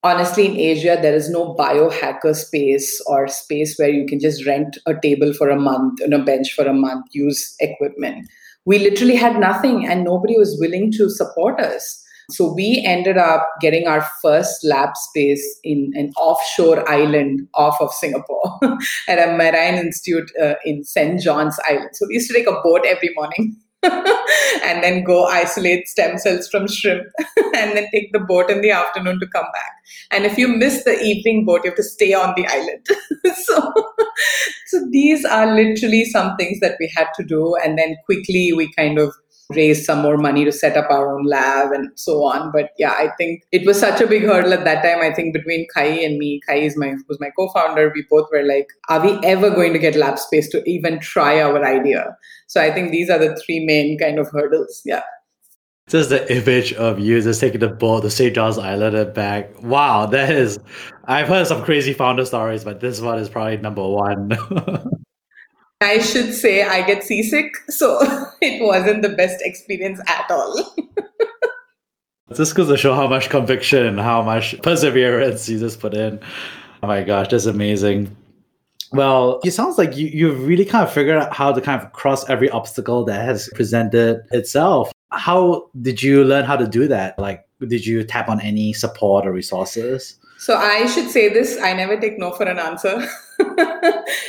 Honestly, 0.03 0.47
in 0.47 0.57
Asia, 0.57 0.99
there 1.01 1.14
is 1.14 1.31
no 1.31 1.55
biohacker 1.55 2.35
space 2.35 3.03
or 3.07 3.29
space 3.29 3.77
where 3.79 3.88
you 3.88 4.07
can 4.07 4.21
just 4.21 4.47
rent 4.47 4.77
a 4.87 4.95
table 5.03 5.33
for 5.33 5.49
a 5.49 5.59
month 5.59 6.01
and 6.03 6.12
a 6.12 6.23
bench 6.23 6.53
for 6.53 6.66
a 6.66 6.75
month, 6.75 7.07
use 7.12 7.55
equipment. 7.61 8.29
We 8.66 8.79
literally 8.79 9.16
had 9.16 9.40
nothing, 9.40 9.87
and 9.87 10.05
nobody 10.05 10.37
was 10.37 10.59
willing 10.61 10.93
to 10.93 11.09
support 11.09 11.59
us. 11.59 12.05
So 12.31 12.53
we 12.53 12.85
ended 12.87 13.16
up 13.16 13.49
getting 13.62 13.88
our 13.88 14.07
first 14.23 14.62
lab 14.62 14.97
space 14.97 15.45
in 15.64 15.93
an 15.95 16.12
offshore 16.19 16.88
island 16.88 17.49
off 17.55 17.81
of 17.81 17.90
Singapore 17.93 18.61
at 19.09 19.19
a 19.19 19.33
marine 19.33 19.87
institute 19.87 20.31
uh, 20.40 20.55
in 20.64 20.85
St. 20.85 21.21
John's 21.21 21.59
Island. 21.66 21.90
So 21.95 22.07
we 22.07 22.14
used 22.14 22.29
to 22.29 22.35
take 22.35 22.47
a 22.47 22.61
boat 22.62 22.85
every 22.87 23.11
morning 23.16 23.57
and 24.62 24.83
then 24.83 25.03
go 25.05 25.25
isolate 25.25 25.88
stem 25.88 26.19
cells 26.19 26.49
from 26.49 26.69
shrimp 26.69 27.07
and 27.55 27.77
then 27.77 27.87
take 27.93 28.12
the 28.12 28.21
boat 28.21 28.51
in 28.51 28.61
the 28.61 28.71
afternoon 28.71 29.19
to 29.21 29.27
come 29.29 29.47
back. 29.55 29.73
And 30.11 30.27
if 30.27 30.37
you 30.37 30.49
miss 30.49 30.85
the 30.85 31.01
evening 31.01 31.45
boat, 31.45 31.61
you 31.64 31.71
have 31.71 31.77
to 31.77 31.83
stay 31.83 32.12
on 32.12 32.35
the 32.37 32.47
island. 32.47 32.87
so, 33.45 33.73
so 34.66 34.87
these 34.90 35.25
are 35.25 35.55
literally 35.55 36.05
some 36.05 36.37
things 36.37 36.61
that 36.61 36.77
we 36.79 36.93
had 36.95 37.09
to 37.16 37.25
do. 37.25 37.57
And 37.64 37.79
then 37.79 37.97
quickly 38.05 38.53
we 38.53 38.73
kind 38.75 38.99
of 38.99 39.14
raise 39.51 39.85
some 39.85 40.01
more 40.01 40.17
money 40.17 40.45
to 40.45 40.53
set 40.53 40.77
up 40.77 40.91
our 40.91 41.17
own 41.17 41.27
lab 41.27 41.73
and 41.73 41.91
so 41.97 42.25
on. 42.25 42.51
But 42.53 42.71
yeah, 42.79 42.93
I 42.93 43.11
think 43.19 43.43
it 43.53 43.67
was 43.67 43.79
such 43.79 44.01
a 44.01 44.07
big 44.07 44.23
hurdle 44.23 44.53
at 44.53 44.65
that 44.65 44.83
time. 44.83 45.03
I 45.03 45.13
think 45.13 45.35
between 45.35 45.67
Kai 45.75 45.87
and 45.87 46.19
me, 46.19 46.41
Kai 46.47 46.57
is 46.57 46.77
my 46.77 46.95
was 47.09 47.21
my 47.21 47.31
co-founder. 47.31 47.93
We 47.95 48.05
both 48.11 48.29
were 48.33 48.43
like, 48.43 48.69
are 48.89 49.05
we 49.05 49.19
ever 49.25 49.51
going 49.51 49.73
to 49.73 49.79
get 49.79 49.97
lab 49.97 50.19
space 50.19 50.49
to 50.51 50.63
even 50.69 51.01
try 51.01 51.41
our 51.41 51.65
idea? 51.65 52.17
So 52.47 52.61
I 52.61 52.73
think 52.73 52.91
these 52.91 53.11
are 53.11 53.19
the 53.19 53.37
three 53.45 53.65
main 53.65 53.99
kind 53.99 54.19
of 54.19 54.29
hurdles. 54.31 54.83
Yeah. 54.85 55.03
Just 55.89 56.11
the 56.11 56.33
image 56.33 56.73
of 56.75 57.01
you 57.01 57.21
just 57.21 57.41
taking 57.41 57.59
the 57.59 57.69
boat 57.69 58.03
to 58.03 58.11
St. 58.11 58.33
John's 58.33 58.59
Island 58.59 58.95
and 58.95 59.13
back. 59.13 59.61
Wow, 59.61 60.07
that 60.07 60.31
is. 60.31 60.61
I've 61.05 61.27
heard 61.27 61.49
some 61.49 61.65
crazy 61.65 61.93
founder 61.93 62.25
stories, 62.25 62.63
but 62.63 62.79
this 62.79 63.01
one 63.01 63.19
is 63.19 63.29
probably 63.29 63.57
number 63.57 63.83
one. 63.85 64.31
I 65.81 65.99
should 65.99 66.35
say 66.35 66.62
I 66.62 66.83
get 66.83 67.03
seasick, 67.03 67.57
so 67.69 67.99
it 68.43 68.62
wasn't 68.62 69.03
the 69.03 69.09
best 69.09 69.40
experience 69.40 70.01
at 70.07 70.31
all. 70.31 70.75
This 72.29 72.53
goes 72.53 72.69
to 72.69 72.77
show 72.77 72.95
how 72.95 73.09
much 73.09 73.29
conviction 73.29 73.85
and 73.85 73.99
how 73.99 74.23
much 74.23 74.61
perseverance 74.62 75.49
you 75.49 75.59
just 75.59 75.81
put 75.81 75.95
in. 75.95 76.21
Oh 76.83 76.87
my 76.87 77.03
gosh, 77.03 77.29
that's 77.29 77.47
amazing. 77.47 78.16
Well, 78.93 79.40
it 79.45 79.51
sounds 79.51 79.79
like 79.79 79.97
you, 79.97 80.07
you've 80.07 80.47
really 80.47 80.64
kind 80.64 80.87
of 80.87 80.93
figured 80.93 81.16
out 81.16 81.35
how 81.35 81.53
to 81.53 81.61
kind 81.61 81.83
of 81.83 81.93
cross 81.93 82.29
every 82.29 82.49
obstacle 82.51 83.05
that 83.07 83.25
has 83.25 83.49
presented 83.55 84.23
itself. 84.31 84.93
How 85.11 85.71
did 85.83 86.03
you 86.03 86.25
learn 86.25 86.45
how 86.45 86.57
to 86.57 86.69
do 86.69 86.87
that? 86.88 87.19
Like, 87.19 87.47
did 87.66 87.85
you 87.85 88.05
tap 88.05 88.29
on 88.29 88.40
any 88.40 88.73
support 88.73 89.27
or 89.27 89.33
resources? 89.33 90.16
So 90.38 90.57
I 90.57 90.87
should 90.87 91.11
say 91.11 91.29
this 91.29 91.61
I 91.61 91.73
never 91.73 92.01
take 92.01 92.19
no 92.19 92.31
for 92.31 92.45
an 92.45 92.59
answer. 92.59 93.07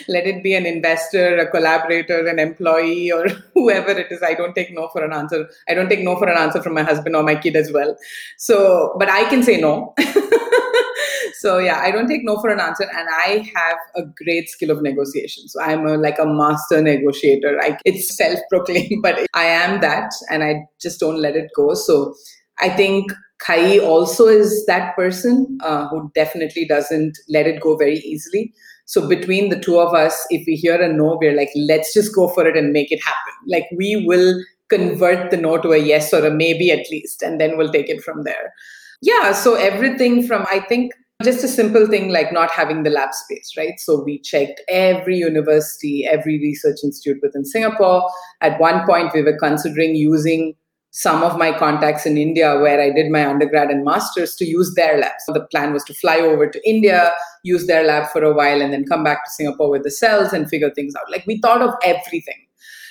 Let 0.08 0.28
it 0.28 0.44
be 0.44 0.54
an 0.54 0.66
investor, 0.66 1.38
a 1.38 1.50
collaborator, 1.50 2.28
an 2.28 2.40
employee, 2.40 3.12
or 3.12 3.28
whoever 3.54 3.92
it 3.92 4.12
is. 4.12 4.22
I 4.22 4.34
don't 4.34 4.54
take 4.54 4.74
no 4.74 4.90
for 4.90 5.04
an 5.04 5.14
answer. 5.14 5.50
I 5.68 5.74
don't 5.74 5.90
take 5.90 6.02
no 6.02 6.16
for 6.18 6.28
an 6.28 6.38
answer 6.38 6.62
from 6.62 6.74
my 6.74 6.84
husband 6.84 7.16
or 7.16 7.24
my 7.24 7.36
kid 7.36 7.56
as 7.56 7.72
well. 7.72 7.96
So, 8.38 8.96
but 9.00 9.10
I 9.10 9.30
can 9.30 9.44
say 9.44 9.60
no. 9.60 9.94
so 11.36 11.58
yeah, 11.58 11.80
I 11.80 11.92
don't 11.92 12.08
take 12.08 12.24
no 12.24 12.40
for 12.40 12.50
an 12.50 12.60
answer, 12.60 12.84
and 12.84 13.08
I 13.10 13.52
have 13.56 13.78
a 13.96 14.04
great 14.24 14.50
skill 14.50 14.72
of 14.72 14.82
negotiation. 14.82 15.48
So 15.48 15.62
I'm 15.62 15.86
a, 15.86 15.98
like 15.98 16.20
a 16.20 16.26
master 16.26 16.82
negotiator. 16.82 17.60
I, 17.62 17.78
it's 17.86 18.16
self-proclaimed, 18.16 19.02
but 19.04 19.26
I 19.34 19.46
am 19.46 19.82
that, 19.82 20.12
and 20.30 20.44
I 20.44 20.64
just 20.82 21.00
don't 21.00 21.20
let 21.20 21.36
it 21.36 21.50
go. 21.56 21.74
So 21.74 22.14
I 22.60 22.70
think 22.70 23.12
Kai 23.40 23.80
also 23.80 24.28
is 24.28 24.66
that 24.68 24.96
person 24.96 25.58
uh, 25.64 25.88
who 25.88 26.12
definitely 26.14 26.66
doesn't 26.66 27.18
let 27.28 27.48
it 27.48 27.60
go 27.60 27.76
very 27.76 27.98
easily. 27.98 28.54
So 28.86 29.08
between 29.08 29.50
the 29.50 29.60
two 29.60 29.80
of 29.80 29.94
us, 29.94 30.26
if 30.30 30.44
we 30.48 30.56
hear 30.56 30.82
a 30.82 30.92
no, 30.92 31.18
we're 31.20 31.36
like, 31.36 31.50
let's 31.56 31.94
just 31.94 32.14
go 32.14 32.28
for 32.28 32.48
it 32.48 32.58
and 32.58 32.74
make 32.74 32.92
it 32.92 33.02
happen. 33.04 33.34
Like 33.48 33.68
we 33.76 34.06
will 34.06 34.44
convert 34.70 35.32
the 35.32 35.38
no 35.38 35.58
to 35.58 35.72
a 35.72 35.78
yes 35.78 36.14
or 36.14 36.26
a 36.26 36.32
maybe 36.32 36.72
at 36.72 36.90
least, 36.90 37.22
and 37.22 37.40
then 37.40 37.58
we'll 37.58 37.72
take 37.72 37.90
it 37.90 38.04
from 38.04 38.24
there. 38.24 38.54
Yeah. 39.02 39.32
So 39.32 39.56
everything 39.56 40.26
from 40.28 40.46
I 40.52 40.60
think 40.60 40.94
just 41.24 41.44
a 41.44 41.48
simple 41.48 41.88
thing 41.88 42.10
like 42.10 42.32
not 42.34 42.52
having 42.52 42.84
the 42.84 42.90
lab 42.90 43.14
space, 43.14 43.52
right? 43.58 43.80
So 43.80 44.04
we 44.04 44.20
checked 44.22 44.62
every 44.68 45.18
university, 45.18 46.08
every 46.10 46.40
research 46.40 46.78
institute 46.84 47.18
within 47.22 47.46
Singapore. 47.46 48.10
At 48.42 48.60
one 48.60 48.86
point, 48.88 49.14
we 49.14 49.22
were 49.22 49.38
considering 49.38 49.96
using 49.96 50.56
some 50.92 51.24
of 51.24 51.38
my 51.38 51.58
contacts 51.58 52.06
in 52.06 52.18
India 52.18 52.60
where 52.60 52.82
I 52.82 52.92
did 52.92 53.10
my 53.10 53.26
undergrad 53.26 53.70
and 53.70 53.86
master's 53.86 54.36
to 54.36 54.46
use 54.46 54.74
their 54.76 54.98
lab. 55.00 55.14
So 55.26 55.32
the 55.32 55.46
plan 55.46 55.72
was 55.72 55.86
to 55.86 55.94
fly 55.94 56.18
over 56.18 56.48
to 56.48 56.70
India, 56.70 57.12
use 57.44 57.66
their 57.66 57.86
lab 57.86 58.10
for 58.12 58.24
a 58.24 58.34
while, 58.34 58.62
and 58.62 58.74
then 58.74 58.86
come 58.86 59.04
back 59.04 59.24
to 59.24 59.32
Singapore 59.32 59.70
with 59.70 59.84
the 59.84 59.92
cells 59.92 60.34
and 60.34 60.50
figure 60.50 60.70
things 60.70 60.94
out. 60.96 61.10
Like 61.10 61.26
we 61.26 61.40
thought 61.40 61.62
of 61.62 61.74
everything. 61.84 62.46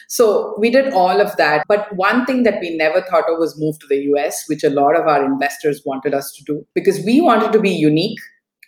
So 0.08 0.56
we 0.58 0.70
did 0.70 0.92
all 0.92 1.20
of 1.20 1.36
that. 1.36 1.64
But 1.68 1.94
one 1.94 2.24
thing 2.24 2.42
that 2.42 2.60
we 2.60 2.76
never 2.76 3.02
thought 3.02 3.30
of 3.30 3.38
was 3.38 3.60
move 3.60 3.78
to 3.80 3.86
the 3.86 4.02
US, 4.14 4.44
which 4.48 4.64
a 4.64 4.70
lot 4.70 4.98
of 4.98 5.06
our 5.06 5.24
investors 5.24 5.82
wanted 5.84 6.14
us 6.14 6.32
to 6.32 6.44
do 6.44 6.66
because 6.74 7.04
we 7.04 7.20
wanted 7.20 7.52
to 7.52 7.60
be 7.60 7.70
unique 7.70 8.18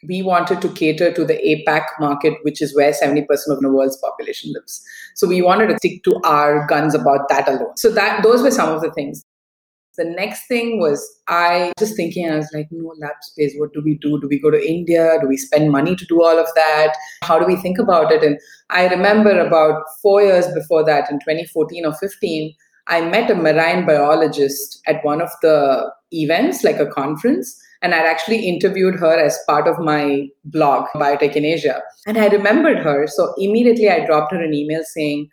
we 0.07 0.23
wanted 0.23 0.61
to 0.61 0.69
cater 0.71 1.13
to 1.13 1.25
the 1.25 1.35
APAC 1.35 1.85
market, 2.01 2.35
which 2.43 2.61
is 2.61 2.75
where 2.75 2.93
70% 2.93 3.27
of 3.49 3.61
the 3.61 3.71
world's 3.71 3.97
population 3.99 4.53
lives. 4.53 4.83
So 5.15 5.27
we 5.27 5.43
wanted 5.43 5.69
to 5.69 5.77
stick 5.77 6.03
to 6.05 6.21
our 6.25 6.67
guns 6.67 6.95
about 6.95 7.29
that 7.29 7.49
alone. 7.49 7.77
So 7.77 7.91
that 7.93 8.23
those 8.23 8.43
were 8.43 8.51
some 8.51 8.71
of 8.71 8.83
the 8.83 8.91
things. 8.93 9.25
The 9.99 10.05
next 10.05 10.47
thing 10.47 10.81
was 10.81 11.07
I 11.29 11.73
just 11.79 11.97
thinking, 11.97 12.31
I 12.31 12.37
was 12.37 12.51
like, 12.55 12.67
no 12.71 12.95
lab 12.99 13.13
space. 13.21 13.55
What 13.59 13.75
do 13.75 13.83
we 13.85 13.99
do? 13.99 14.19
Do 14.21 14.27
we 14.27 14.41
go 14.41 14.51
to 14.51 14.67
India? 14.67 15.19
Do 15.21 15.29
we 15.29 15.37
spend 15.37 15.71
money 15.71 15.95
to 15.95 16.07
do 16.07 16.23
all 16.23 16.39
of 16.39 16.49
that? 16.55 16.95
How 17.23 17.39
do 17.39 17.45
we 17.45 17.57
think 17.57 17.79
about 17.79 18.11
it? 18.11 18.25
And 18.25 18.39
I 18.71 18.89
remember 18.89 19.39
about 19.39 19.83
four 20.01 20.23
years 20.23 20.47
before 20.55 20.83
that, 20.87 21.11
in 21.11 21.19
2014 21.19 21.85
or 21.85 21.93
15, 21.93 22.55
I 22.89 23.03
met 23.03 23.31
a 23.31 23.35
marine 23.35 23.87
biologist 23.87 24.81
at 24.87 25.05
one 25.05 25.21
of 25.21 25.31
the 25.43 25.93
events, 26.11 26.65
like 26.65 26.79
a 26.79 26.87
conference. 26.87 27.55
And 27.83 27.95
I'd 27.95 28.07
actually 28.07 28.47
interviewed 28.47 28.95
her 28.95 29.19
as 29.19 29.39
part 29.47 29.67
of 29.67 29.79
my 29.79 30.29
blog, 30.45 30.87
Biotech 30.95 31.35
in 31.35 31.45
Asia. 31.45 31.83
And 32.07 32.17
I 32.17 32.29
remembered 32.29 32.79
her. 32.79 33.07
So 33.09 33.35
immediately 33.39 33.91
I 33.91 34.07
dropped 34.07 34.33
her 34.33 34.43
an 34.43 34.55
email 34.55 34.83
saying, 34.85 35.29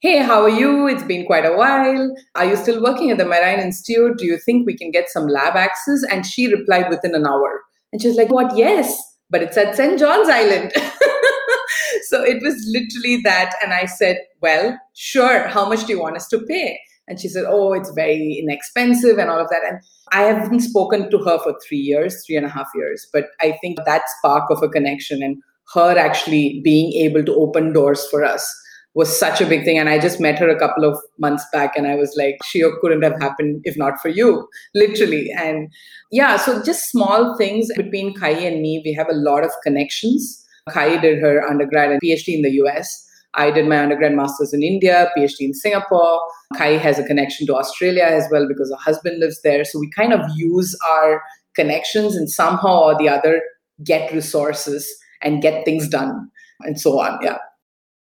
Hey, 0.00 0.18
how 0.18 0.42
are 0.42 0.50
you? 0.50 0.86
It's 0.86 1.02
been 1.02 1.24
quite 1.24 1.46
a 1.46 1.56
while. 1.56 2.14
Are 2.34 2.44
you 2.44 2.56
still 2.56 2.82
working 2.82 3.10
at 3.10 3.16
the 3.16 3.24
Marine 3.24 3.58
Institute? 3.58 4.18
Do 4.18 4.26
you 4.26 4.36
think 4.36 4.66
we 4.66 4.76
can 4.76 4.90
get 4.90 5.08
some 5.08 5.26
lab 5.26 5.56
access? 5.56 6.04
And 6.10 6.26
she 6.26 6.52
replied 6.52 6.90
within 6.90 7.14
an 7.14 7.26
hour. 7.26 7.62
And 7.90 8.02
she's 8.02 8.16
like, 8.16 8.30
What? 8.30 8.54
Yes, 8.56 9.02
but 9.30 9.42
it's 9.42 9.56
at 9.56 9.74
St. 9.74 9.98
John's 9.98 10.28
Island. 10.28 10.72
so 12.08 12.22
it 12.22 12.42
was 12.42 12.54
literally 12.68 13.22
that. 13.24 13.54
And 13.62 13.72
I 13.72 13.86
said, 13.86 14.18
Well, 14.42 14.78
sure. 14.92 15.48
How 15.48 15.66
much 15.66 15.86
do 15.86 15.92
you 15.94 16.00
want 16.00 16.16
us 16.16 16.28
to 16.28 16.40
pay? 16.40 16.78
And 17.06 17.20
she 17.20 17.28
said, 17.28 17.44
Oh, 17.46 17.72
it's 17.72 17.90
very 17.90 18.42
inexpensive 18.42 19.18
and 19.18 19.30
all 19.30 19.40
of 19.40 19.48
that. 19.50 19.62
And 19.68 19.80
I 20.12 20.22
haven't 20.22 20.60
spoken 20.60 21.10
to 21.10 21.18
her 21.18 21.38
for 21.38 21.54
three 21.66 21.78
years, 21.78 22.24
three 22.26 22.36
and 22.36 22.46
a 22.46 22.50
half 22.50 22.68
years. 22.74 23.06
But 23.12 23.26
I 23.40 23.58
think 23.60 23.78
that 23.84 24.08
spark 24.18 24.50
of 24.50 24.62
a 24.62 24.68
connection 24.68 25.22
and 25.22 25.36
her 25.74 25.98
actually 25.98 26.60
being 26.62 26.92
able 27.04 27.24
to 27.24 27.34
open 27.34 27.72
doors 27.72 28.06
for 28.10 28.24
us 28.24 28.46
was 28.94 29.18
such 29.18 29.40
a 29.40 29.46
big 29.46 29.64
thing. 29.64 29.76
And 29.76 29.88
I 29.88 29.98
just 29.98 30.20
met 30.20 30.38
her 30.38 30.48
a 30.48 30.58
couple 30.58 30.84
of 30.84 30.98
months 31.18 31.44
back 31.52 31.76
and 31.76 31.86
I 31.86 31.96
was 31.96 32.14
like, 32.16 32.38
she 32.44 32.64
couldn't 32.80 33.02
have 33.02 33.20
happened 33.20 33.60
if 33.64 33.76
not 33.76 34.00
for 34.00 34.08
you, 34.08 34.48
literally. 34.74 35.30
And 35.36 35.72
yeah, 36.10 36.36
so 36.36 36.62
just 36.62 36.90
small 36.90 37.36
things 37.36 37.68
between 37.76 38.14
Kai 38.14 38.30
and 38.30 38.62
me. 38.62 38.82
We 38.84 38.92
have 38.92 39.08
a 39.08 39.14
lot 39.14 39.44
of 39.44 39.50
connections. 39.62 40.40
Kai 40.70 40.96
did 40.98 41.20
her 41.20 41.42
undergrad 41.42 41.90
and 41.90 42.00
PhD 42.00 42.36
in 42.36 42.42
the 42.42 42.52
US. 42.64 43.00
I 43.36 43.50
did 43.50 43.66
my 43.66 43.78
undergrad 43.78 44.14
master's 44.14 44.52
in 44.52 44.62
India, 44.62 45.10
PhD 45.16 45.40
in 45.40 45.54
Singapore. 45.54 46.20
Kai 46.56 46.76
has 46.76 46.98
a 46.98 47.04
connection 47.04 47.46
to 47.48 47.56
Australia 47.56 48.04
as 48.04 48.28
well 48.30 48.46
because 48.46 48.70
her 48.70 48.76
husband 48.76 49.20
lives 49.20 49.40
there. 49.42 49.64
So 49.64 49.78
we 49.78 49.90
kind 49.90 50.12
of 50.12 50.20
use 50.36 50.76
our 50.90 51.22
connections 51.54 52.16
and 52.16 52.30
somehow 52.30 52.82
or 52.82 52.98
the 52.98 53.08
other 53.08 53.42
get 53.82 54.12
resources 54.12 54.88
and 55.22 55.42
get 55.42 55.64
things 55.64 55.88
done 55.88 56.30
and 56.60 56.80
so 56.80 57.00
on. 57.00 57.18
Yeah. 57.22 57.38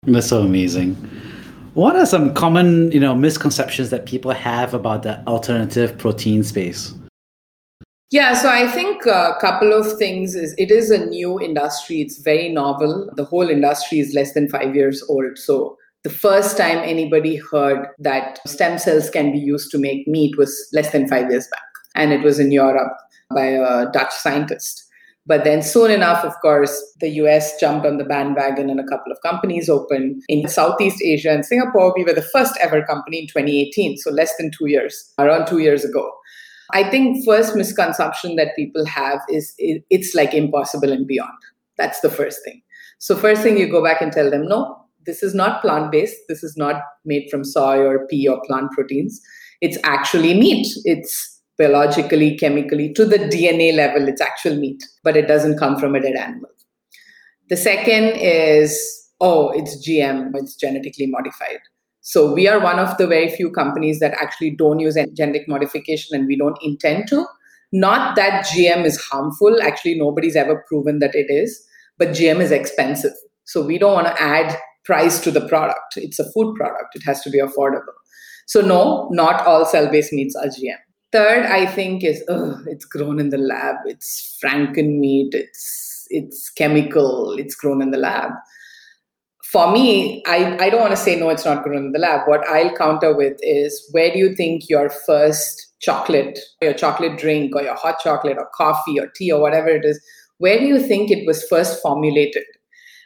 That's 0.04 0.28
so 0.28 0.42
amazing. 0.42 0.94
What 1.74 1.96
are 1.96 2.06
some 2.06 2.34
common, 2.34 2.90
you 2.92 3.00
know, 3.00 3.14
misconceptions 3.14 3.90
that 3.90 4.06
people 4.06 4.32
have 4.32 4.74
about 4.74 5.02
the 5.02 5.24
alternative 5.26 5.96
protein 5.98 6.42
space? 6.42 6.94
Yeah, 8.10 8.32
so 8.32 8.48
I 8.48 8.66
think 8.66 9.04
a 9.04 9.36
couple 9.38 9.74
of 9.74 9.98
things 9.98 10.34
is 10.34 10.54
it 10.56 10.70
is 10.70 10.90
a 10.90 11.04
new 11.04 11.38
industry. 11.38 12.00
It's 12.00 12.18
very 12.18 12.48
novel. 12.48 13.10
The 13.16 13.24
whole 13.24 13.50
industry 13.50 14.00
is 14.00 14.14
less 14.14 14.32
than 14.32 14.48
five 14.48 14.74
years 14.74 15.04
old. 15.10 15.36
So 15.36 15.76
the 16.04 16.10
first 16.10 16.56
time 16.56 16.78
anybody 16.78 17.36
heard 17.36 17.86
that 17.98 18.38
stem 18.46 18.78
cells 18.78 19.10
can 19.10 19.30
be 19.30 19.38
used 19.38 19.70
to 19.72 19.78
make 19.78 20.08
meat 20.08 20.38
was 20.38 20.68
less 20.72 20.90
than 20.90 21.06
five 21.06 21.30
years 21.30 21.46
back. 21.50 21.60
And 21.94 22.12
it 22.12 22.22
was 22.22 22.38
in 22.38 22.50
Europe 22.50 22.96
by 23.34 23.44
a 23.44 23.90
Dutch 23.92 24.14
scientist. 24.14 24.84
But 25.26 25.44
then 25.44 25.60
soon 25.60 25.90
enough, 25.90 26.24
of 26.24 26.32
course, 26.40 26.82
the 27.00 27.10
US 27.20 27.60
jumped 27.60 27.86
on 27.86 27.98
the 27.98 28.04
bandwagon 28.04 28.70
and 28.70 28.80
a 28.80 28.86
couple 28.86 29.12
of 29.12 29.20
companies 29.20 29.68
opened 29.68 30.22
in 30.28 30.48
Southeast 30.48 31.02
Asia 31.04 31.30
and 31.30 31.44
Singapore. 31.44 31.92
We 31.94 32.04
were 32.04 32.14
the 32.14 32.22
first 32.22 32.56
ever 32.62 32.82
company 32.86 33.18
in 33.18 33.26
2018, 33.26 33.98
so 33.98 34.10
less 34.10 34.34
than 34.38 34.50
two 34.50 34.70
years, 34.70 35.12
around 35.18 35.46
two 35.46 35.58
years 35.58 35.84
ago. 35.84 36.10
I 36.72 36.88
think 36.88 37.24
first 37.24 37.56
misconception 37.56 38.36
that 38.36 38.56
people 38.56 38.84
have 38.86 39.20
is 39.28 39.54
it's 39.58 40.14
like 40.14 40.34
impossible 40.34 40.92
and 40.92 41.06
beyond. 41.06 41.38
That's 41.76 42.00
the 42.00 42.10
first 42.10 42.44
thing. 42.44 42.62
So 42.98 43.16
first 43.16 43.42
thing 43.42 43.56
you 43.56 43.70
go 43.70 43.82
back 43.82 44.00
and 44.00 44.12
tell 44.12 44.30
them, 44.30 44.46
no, 44.46 44.76
this 45.06 45.22
is 45.22 45.34
not 45.34 45.62
plant 45.62 45.92
based. 45.92 46.16
This 46.28 46.42
is 46.42 46.56
not 46.56 46.82
made 47.04 47.28
from 47.30 47.44
soy 47.44 47.78
or 47.78 48.06
pea 48.06 48.28
or 48.28 48.42
plant 48.46 48.72
proteins. 48.72 49.20
It's 49.60 49.78
actually 49.84 50.34
meat. 50.34 50.66
It's 50.84 51.38
biologically, 51.58 52.36
chemically, 52.36 52.92
to 52.94 53.04
the 53.04 53.18
DNA 53.18 53.74
level, 53.74 54.06
it's 54.08 54.20
actual 54.20 54.56
meat, 54.56 54.82
but 55.02 55.16
it 55.16 55.26
doesn't 55.26 55.58
come 55.58 55.76
from 55.76 55.94
a 55.96 56.00
dead 56.00 56.14
animal. 56.14 56.48
The 57.48 57.56
second 57.56 58.16
is, 58.16 59.10
oh, 59.20 59.50
it's 59.50 59.86
GM, 59.86 60.30
it's 60.34 60.54
genetically 60.54 61.06
modified. 61.06 61.58
So 62.08 62.32
we 62.32 62.48
are 62.48 62.58
one 62.58 62.78
of 62.78 62.96
the 62.96 63.06
very 63.06 63.28
few 63.28 63.50
companies 63.50 63.98
that 63.98 64.14
actually 64.14 64.52
don't 64.56 64.78
use 64.78 64.96
genetic 65.12 65.46
modification 65.46 66.18
and 66.18 66.26
we 66.26 66.38
don't 66.38 66.56
intend 66.62 67.06
to. 67.08 67.26
Not 67.70 68.16
that 68.16 68.46
GM 68.46 68.86
is 68.86 68.98
harmful, 68.98 69.60
actually, 69.60 69.94
nobody's 69.96 70.34
ever 70.34 70.64
proven 70.66 71.00
that 71.00 71.14
it 71.14 71.26
is, 71.28 71.62
but 71.98 72.08
GM 72.08 72.40
is 72.40 72.50
expensive. 72.50 73.12
So 73.44 73.60
we 73.60 73.76
don't 73.76 73.92
want 73.92 74.06
to 74.06 74.22
add 74.22 74.56
price 74.86 75.20
to 75.20 75.30
the 75.30 75.46
product. 75.48 75.98
It's 75.98 76.18
a 76.18 76.24
food 76.32 76.56
product, 76.56 76.94
it 76.96 77.02
has 77.04 77.20
to 77.24 77.30
be 77.30 77.40
affordable. 77.40 77.92
So, 78.46 78.62
no, 78.62 79.10
not 79.10 79.46
all 79.46 79.66
cell 79.66 79.90
based 79.90 80.14
meats 80.14 80.34
are 80.34 80.46
GM. 80.46 80.78
Third, 81.12 81.44
I 81.44 81.66
think 81.66 82.04
is 82.04 82.24
oh, 82.30 82.58
it's 82.64 82.86
grown 82.86 83.20
in 83.20 83.28
the 83.28 83.36
lab. 83.36 83.76
It's 83.84 84.38
Franken 84.42 84.98
meat. 84.98 85.34
It's 85.34 86.06
it's 86.08 86.48
chemical. 86.48 87.36
It's 87.38 87.54
grown 87.54 87.82
in 87.82 87.90
the 87.90 87.98
lab 87.98 88.32
for 89.52 89.72
me, 89.72 90.22
I, 90.26 90.58
I 90.58 90.68
don't 90.68 90.80
want 90.80 90.90
to 90.90 90.96
say 90.96 91.18
no, 91.18 91.30
it's 91.30 91.46
not 91.46 91.62
grown 91.62 91.86
in 91.86 91.92
the 91.92 91.98
lab. 91.98 92.28
What 92.28 92.46
I'll 92.46 92.74
counter 92.76 93.16
with 93.16 93.38
is 93.40 93.88
where 93.92 94.12
do 94.12 94.18
you 94.18 94.34
think 94.34 94.68
your 94.68 94.90
first 94.90 95.72
chocolate, 95.80 96.38
your 96.60 96.74
chocolate 96.74 97.18
drink, 97.18 97.56
or 97.56 97.62
your 97.62 97.74
hot 97.74 97.96
chocolate, 98.02 98.36
or 98.36 98.48
coffee, 98.54 99.00
or 99.00 99.06
tea, 99.16 99.32
or 99.32 99.40
whatever 99.40 99.68
it 99.68 99.86
is, 99.86 99.98
where 100.36 100.58
do 100.58 100.66
you 100.66 100.78
think 100.78 101.10
it 101.10 101.26
was 101.26 101.48
first 101.48 101.80
formulated 101.80 102.44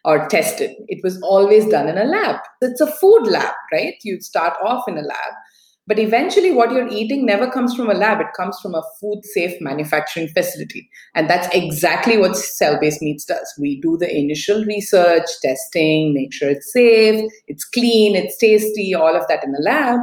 or 0.04 0.26
tested? 0.26 0.72
It 0.88 0.98
was 1.04 1.22
always 1.22 1.68
done 1.68 1.88
in 1.88 1.96
a 1.96 2.04
lab. 2.04 2.40
It's 2.60 2.80
a 2.80 2.90
food 2.90 3.28
lab, 3.28 3.54
right? 3.72 3.94
You 4.02 4.20
start 4.20 4.54
off 4.64 4.88
in 4.88 4.98
a 4.98 5.02
lab. 5.02 5.32
But 5.86 5.98
eventually, 5.98 6.52
what 6.52 6.70
you're 6.70 6.88
eating 6.88 7.26
never 7.26 7.50
comes 7.50 7.74
from 7.74 7.90
a 7.90 7.94
lab, 7.94 8.20
it 8.20 8.28
comes 8.36 8.56
from 8.60 8.74
a 8.74 8.82
food 9.00 9.24
safe 9.24 9.60
manufacturing 9.60 10.28
facility. 10.28 10.88
And 11.14 11.28
that's 11.28 11.52
exactly 11.52 12.18
what 12.18 12.36
cell 12.36 12.78
based 12.80 13.02
meats 13.02 13.24
does. 13.24 13.52
We 13.58 13.80
do 13.80 13.96
the 13.98 14.14
initial 14.16 14.64
research, 14.64 15.26
testing, 15.42 16.14
make 16.14 16.32
sure 16.32 16.50
it's 16.50 16.72
safe, 16.72 17.28
it's 17.48 17.64
clean, 17.64 18.14
it's 18.14 18.38
tasty, 18.38 18.94
all 18.94 19.16
of 19.16 19.26
that 19.26 19.42
in 19.42 19.50
the 19.50 19.62
lab. 19.62 19.98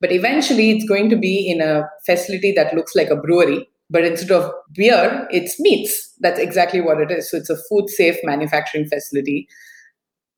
But 0.00 0.12
eventually, 0.12 0.70
it's 0.70 0.88
going 0.88 1.10
to 1.10 1.16
be 1.16 1.50
in 1.50 1.60
a 1.60 1.88
facility 2.06 2.52
that 2.52 2.74
looks 2.74 2.94
like 2.94 3.10
a 3.10 3.16
brewery. 3.16 3.66
But 3.90 4.04
instead 4.04 4.30
of 4.30 4.52
beer, 4.72 5.26
it's 5.30 5.58
meats. 5.58 6.14
That's 6.20 6.38
exactly 6.38 6.80
what 6.80 7.00
it 7.00 7.10
is. 7.10 7.30
So 7.30 7.38
it's 7.38 7.50
a 7.50 7.58
food 7.68 7.88
safe 7.88 8.16
manufacturing 8.22 8.86
facility 8.86 9.48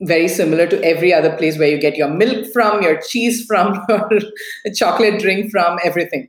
very 0.03 0.29
similar 0.29 0.67
to 0.67 0.83
every 0.85 1.13
other 1.13 1.35
place 1.37 1.59
where 1.59 1.69
you 1.69 1.81
get 1.81 1.97
your 1.97 2.09
milk 2.09 2.47
from, 2.53 2.83
your 2.83 3.01
cheese 3.01 3.45
from, 3.47 3.85
your 3.89 4.75
chocolate 4.75 5.21
drink 5.21 5.51
from, 5.51 5.79
everything. 5.85 6.29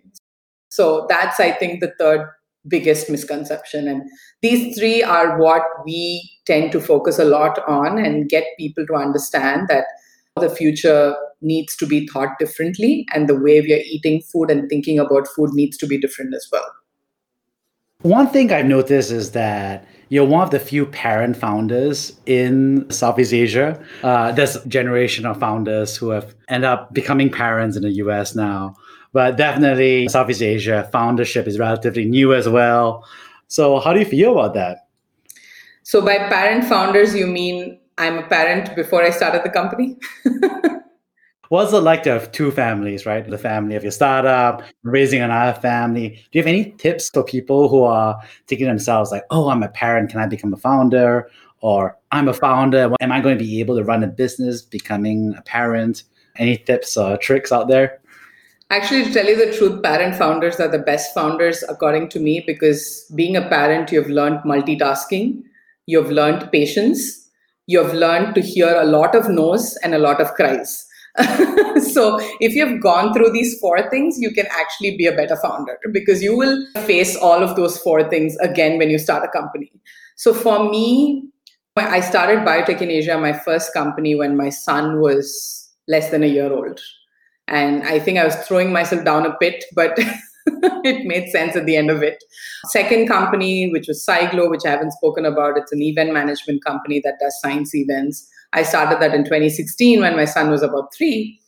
So 0.69 1.05
that's, 1.09 1.39
I 1.39 1.51
think, 1.51 1.81
the 1.81 1.93
third 1.99 2.27
biggest 2.67 3.09
misconception. 3.09 3.87
And 3.87 4.03
these 4.41 4.77
three 4.77 5.03
are 5.03 5.37
what 5.39 5.63
we 5.85 6.29
tend 6.45 6.71
to 6.73 6.79
focus 6.79 7.19
a 7.19 7.25
lot 7.25 7.59
on 7.67 7.97
and 7.97 8.29
get 8.29 8.45
people 8.57 8.85
to 8.87 8.95
understand 8.95 9.67
that 9.69 9.85
the 10.39 10.49
future 10.49 11.15
needs 11.41 11.75
to 11.77 11.85
be 11.85 12.07
thought 12.07 12.37
differently 12.39 13.07
and 13.13 13.27
the 13.27 13.35
way 13.35 13.61
we 13.61 13.73
are 13.73 13.83
eating 13.85 14.21
food 14.21 14.49
and 14.49 14.69
thinking 14.69 14.99
about 14.99 15.27
food 15.27 15.51
needs 15.53 15.77
to 15.77 15.87
be 15.87 15.97
different 15.97 16.33
as 16.33 16.47
well. 16.51 16.65
One 18.07 18.29
thing 18.29 18.53
I've 18.53 18.65
noticed 18.65 19.11
is 19.11 19.31
that 19.31 19.85
you're 20.07 20.23
one 20.23 20.41
of 20.41 20.51
the 20.51 20.61
few 20.61 20.85
parent 20.85 21.35
founders 21.35 22.17
in 22.25 22.89
Southeast 22.89 23.33
Asia. 23.33 23.83
Uh, 24.01 24.33
a 24.33 24.67
generation 24.69 25.25
of 25.25 25.37
founders 25.41 25.97
who 25.97 26.11
have 26.11 26.33
ended 26.47 26.69
up 26.69 26.93
becoming 26.93 27.29
parents 27.29 27.75
in 27.75 27.83
the 27.83 27.91
US 28.03 28.33
now. 28.33 28.77
But 29.11 29.35
definitely, 29.35 30.07
Southeast 30.07 30.41
Asia 30.41 30.87
foundership 30.89 31.47
is 31.47 31.59
relatively 31.59 32.05
new 32.05 32.33
as 32.33 32.47
well. 32.47 33.05
So, 33.49 33.77
how 33.81 33.91
do 33.91 33.99
you 33.99 34.05
feel 34.05 34.31
about 34.31 34.53
that? 34.53 34.87
So, 35.83 35.99
by 35.99 36.17
parent 36.29 36.63
founders, 36.63 37.13
you 37.13 37.27
mean 37.27 37.77
I'm 37.97 38.19
a 38.19 38.23
parent 38.23 38.73
before 38.73 39.03
I 39.03 39.09
started 39.09 39.43
the 39.43 39.49
company? 39.49 39.97
What's 41.49 41.71
it 41.71 41.77
like 41.77 42.03
to 42.03 42.11
have 42.11 42.31
two 42.33 42.51
families, 42.51 43.05
right? 43.05 43.27
The 43.27 43.37
family 43.37 43.75
of 43.75 43.83
your 43.83 43.91
startup, 43.91 44.63
raising 44.83 45.21
another 45.21 45.57
family. 45.59 46.09
Do 46.09 46.39
you 46.39 46.41
have 46.41 46.47
any 46.47 46.71
tips 46.71 47.09
for 47.09 47.23
people 47.23 47.69
who 47.69 47.83
are 47.83 48.19
thinking 48.47 48.67
themselves 48.67 49.11
like, 49.11 49.23
oh, 49.29 49.49
I'm 49.49 49.63
a 49.63 49.69
parent, 49.69 50.09
can 50.09 50.19
I 50.19 50.27
become 50.27 50.53
a 50.53 50.57
founder? 50.57 51.29
Or 51.61 51.97
I'm 52.11 52.27
a 52.27 52.33
founder, 52.33 52.93
am 52.99 53.11
I 53.11 53.21
going 53.21 53.37
to 53.37 53.43
be 53.43 53.59
able 53.61 53.77
to 53.77 53.83
run 53.83 54.03
a 54.03 54.07
business 54.07 54.61
becoming 54.61 55.33
a 55.37 55.41
parent? 55.41 56.03
Any 56.37 56.57
tips 56.57 56.97
or 56.97 57.17
tricks 57.17 57.51
out 57.51 57.67
there? 57.67 57.99
Actually, 58.69 59.05
to 59.05 59.13
tell 59.13 59.25
you 59.25 59.37
the 59.37 59.57
truth, 59.57 59.81
parent 59.81 60.15
founders 60.15 60.59
are 60.59 60.67
the 60.67 60.77
best 60.77 61.13
founders, 61.13 61.63
according 61.69 62.09
to 62.09 62.19
me, 62.19 62.43
because 62.45 63.09
being 63.15 63.37
a 63.37 63.47
parent, 63.47 63.91
you've 63.93 64.09
learned 64.09 64.39
multitasking, 64.39 65.41
you've 65.85 66.11
learned 66.11 66.51
patience, 66.51 67.29
you've 67.65 67.93
learned 67.93 68.35
to 68.35 68.41
hear 68.41 68.75
a 68.75 68.85
lot 68.85 69.15
of 69.15 69.29
no's 69.29 69.77
and 69.77 69.95
a 69.95 69.99
lot 69.99 70.19
of 70.19 70.33
cries 70.33 70.86
so 71.93 72.19
if 72.39 72.53
you've 72.53 72.81
gone 72.81 73.13
through 73.13 73.31
these 73.31 73.59
four 73.59 73.89
things, 73.89 74.19
you 74.19 74.31
can 74.31 74.45
actually 74.51 74.95
be 74.97 75.05
a 75.05 75.15
better 75.15 75.35
founder 75.35 75.77
because 75.91 76.21
you 76.21 76.37
will 76.37 76.65
face 76.85 77.15
all 77.15 77.43
of 77.43 77.55
those 77.55 77.77
four 77.79 78.07
things 78.09 78.35
again 78.37 78.77
when 78.77 78.89
you 78.89 78.99
start 78.99 79.23
a 79.23 79.27
company. 79.27 79.71
So 80.15 80.33
for 80.33 80.69
me, 80.69 81.29
I 81.75 81.99
started 82.01 82.39
Biotech 82.39 82.81
in 82.81 82.89
Asia, 82.89 83.17
my 83.17 83.33
first 83.33 83.73
company, 83.73 84.15
when 84.15 84.35
my 84.35 84.49
son 84.49 84.99
was 84.99 85.71
less 85.87 86.09
than 86.09 86.23
a 86.23 86.27
year 86.27 86.51
old. 86.51 86.79
And 87.47 87.83
I 87.83 87.99
think 87.99 88.17
I 88.17 88.25
was 88.25 88.35
throwing 88.35 88.73
myself 88.73 89.05
down 89.05 89.25
a 89.25 89.35
pit, 89.37 89.63
but 89.73 89.97
it 90.47 91.05
made 91.05 91.29
sense 91.29 91.55
at 91.55 91.65
the 91.65 91.75
end 91.75 91.89
of 91.89 92.03
it. 92.03 92.23
Second 92.65 93.07
company, 93.07 93.69
which 93.71 93.87
was 93.87 94.05
SciGlo, 94.05 94.49
which 94.49 94.65
I 94.65 94.71
haven't 94.71 94.91
spoken 94.91 95.25
about, 95.25 95.57
it's 95.57 95.71
an 95.71 95.81
event 95.81 96.13
management 96.13 96.63
company 96.63 97.01
that 97.03 97.19
does 97.19 97.39
science 97.39 97.73
events. 97.73 98.29
I 98.53 98.63
started 98.63 98.99
that 99.01 99.13
in 99.13 99.23
2016 99.23 100.01
when 100.01 100.15
my 100.15 100.25
son 100.25 100.49
was 100.49 100.63
about 100.63 100.93
three, 100.95 101.39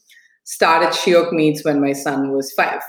started 0.43 0.89
Shiok 0.89 1.31
Meats 1.31 1.63
when 1.63 1.81
my 1.81 1.93
son 1.93 2.31
was 2.31 2.51
five. 2.53 2.81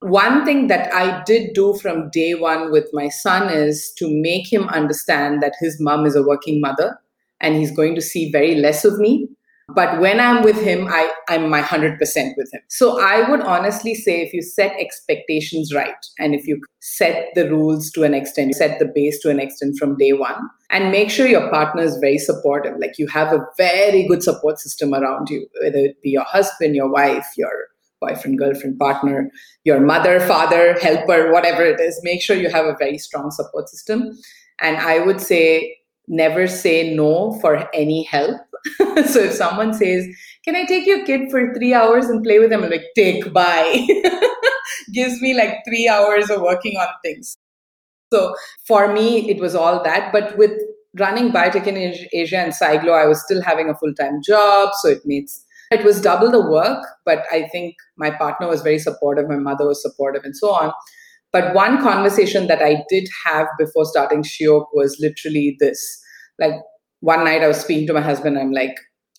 One 0.00 0.44
thing 0.44 0.66
that 0.66 0.92
I 0.92 1.22
did 1.24 1.52
do 1.54 1.74
from 1.74 2.10
day 2.10 2.34
one 2.34 2.72
with 2.72 2.88
my 2.92 3.08
son 3.08 3.48
is 3.48 3.92
to 3.98 4.08
make 4.10 4.52
him 4.52 4.68
understand 4.68 5.42
that 5.42 5.54
his 5.60 5.80
mom 5.80 6.06
is 6.06 6.16
a 6.16 6.22
working 6.22 6.60
mother 6.60 6.98
and 7.40 7.54
he's 7.54 7.70
going 7.70 7.94
to 7.94 8.00
see 8.00 8.30
very 8.30 8.56
less 8.56 8.84
of 8.84 8.98
me 8.98 9.28
but 9.74 10.00
when 10.00 10.20
i'm 10.20 10.42
with 10.42 10.60
him 10.60 10.86
i 10.88 11.10
i'm 11.28 11.48
my 11.48 11.62
100% 11.62 11.98
with 12.36 12.52
him 12.52 12.60
so 12.68 13.00
i 13.00 13.28
would 13.28 13.40
honestly 13.40 13.94
say 13.94 14.20
if 14.22 14.32
you 14.32 14.42
set 14.42 14.72
expectations 14.78 15.72
right 15.74 16.06
and 16.18 16.34
if 16.34 16.46
you 16.46 16.60
set 16.80 17.28
the 17.34 17.48
rules 17.50 17.90
to 17.90 18.02
an 18.02 18.14
extent 18.14 18.48
you 18.48 18.54
set 18.54 18.78
the 18.78 18.90
base 18.94 19.20
to 19.20 19.30
an 19.30 19.40
extent 19.40 19.76
from 19.78 19.96
day 19.96 20.12
one 20.12 20.48
and 20.70 20.90
make 20.90 21.10
sure 21.10 21.26
your 21.26 21.48
partner 21.50 21.82
is 21.82 21.96
very 21.98 22.18
supportive 22.18 22.76
like 22.78 22.98
you 22.98 23.06
have 23.06 23.32
a 23.32 23.44
very 23.56 24.06
good 24.06 24.22
support 24.22 24.58
system 24.58 24.94
around 24.94 25.28
you 25.28 25.46
whether 25.62 25.78
it 25.78 26.00
be 26.02 26.10
your 26.10 26.24
husband 26.24 26.74
your 26.74 26.90
wife 26.90 27.26
your 27.36 27.68
boyfriend 28.00 28.38
girlfriend 28.38 28.78
partner 28.78 29.30
your 29.64 29.80
mother 29.80 30.18
father 30.20 30.78
helper 30.80 31.32
whatever 31.32 31.64
it 31.64 31.78
is 31.78 32.00
make 32.02 32.20
sure 32.20 32.36
you 32.36 32.50
have 32.50 32.66
a 32.66 32.76
very 32.78 32.98
strong 32.98 33.30
support 33.30 33.68
system 33.68 34.10
and 34.60 34.76
i 34.78 34.98
would 34.98 35.20
say 35.20 35.76
never 36.08 36.46
say 36.46 36.94
no 36.94 37.38
for 37.40 37.68
any 37.74 38.02
help. 38.04 38.40
so 39.06 39.20
if 39.20 39.32
someone 39.32 39.74
says, 39.74 40.06
Can 40.44 40.56
I 40.56 40.64
take 40.64 40.86
your 40.86 41.04
kid 41.04 41.30
for 41.30 41.52
three 41.54 41.74
hours 41.74 42.06
and 42.06 42.22
play 42.22 42.38
with 42.38 42.50
them? 42.50 42.64
I'm 42.64 42.70
like, 42.70 42.86
Take, 42.96 43.32
bye. 43.32 43.86
Gives 44.92 45.20
me 45.20 45.34
like 45.34 45.58
three 45.66 45.88
hours 45.88 46.30
of 46.30 46.42
working 46.42 46.76
on 46.76 46.88
things. 47.04 47.36
So 48.12 48.34
for 48.66 48.92
me, 48.92 49.30
it 49.30 49.40
was 49.40 49.54
all 49.54 49.82
that. 49.84 50.12
But 50.12 50.36
with 50.36 50.52
running 50.98 51.32
biotech 51.32 51.66
in 51.66 51.94
Asia 52.12 52.38
and 52.38 52.52
SciGlo, 52.52 52.92
I 52.92 53.06
was 53.06 53.22
still 53.22 53.42
having 53.42 53.68
a 53.70 53.74
full 53.74 53.94
time 53.94 54.20
job. 54.24 54.70
So 54.80 54.88
it 54.88 55.04
means 55.04 55.44
it 55.70 55.84
was 55.84 56.00
double 56.00 56.30
the 56.30 56.46
work. 56.50 56.84
But 57.04 57.24
I 57.30 57.48
think 57.50 57.74
my 57.96 58.10
partner 58.10 58.48
was 58.48 58.62
very 58.62 58.78
supportive, 58.78 59.28
my 59.28 59.36
mother 59.36 59.66
was 59.66 59.82
supportive, 59.82 60.24
and 60.24 60.36
so 60.36 60.50
on. 60.50 60.72
But 61.32 61.54
one 61.54 61.82
conversation 61.82 62.46
that 62.48 62.60
I 62.62 62.84
did 62.90 63.08
have 63.24 63.46
before 63.58 63.86
starting 63.86 64.22
Shiok 64.22 64.66
was 64.74 64.98
literally 65.00 65.56
this. 65.58 65.98
Like 66.38 66.54
one 67.02 67.24
night 67.24 67.42
I 67.42 67.48
was 67.48 67.60
speaking 67.60 67.86
to 67.88 67.92
my 67.92 68.00
husband, 68.00 68.38
I'm 68.38 68.52
like, 68.52 68.74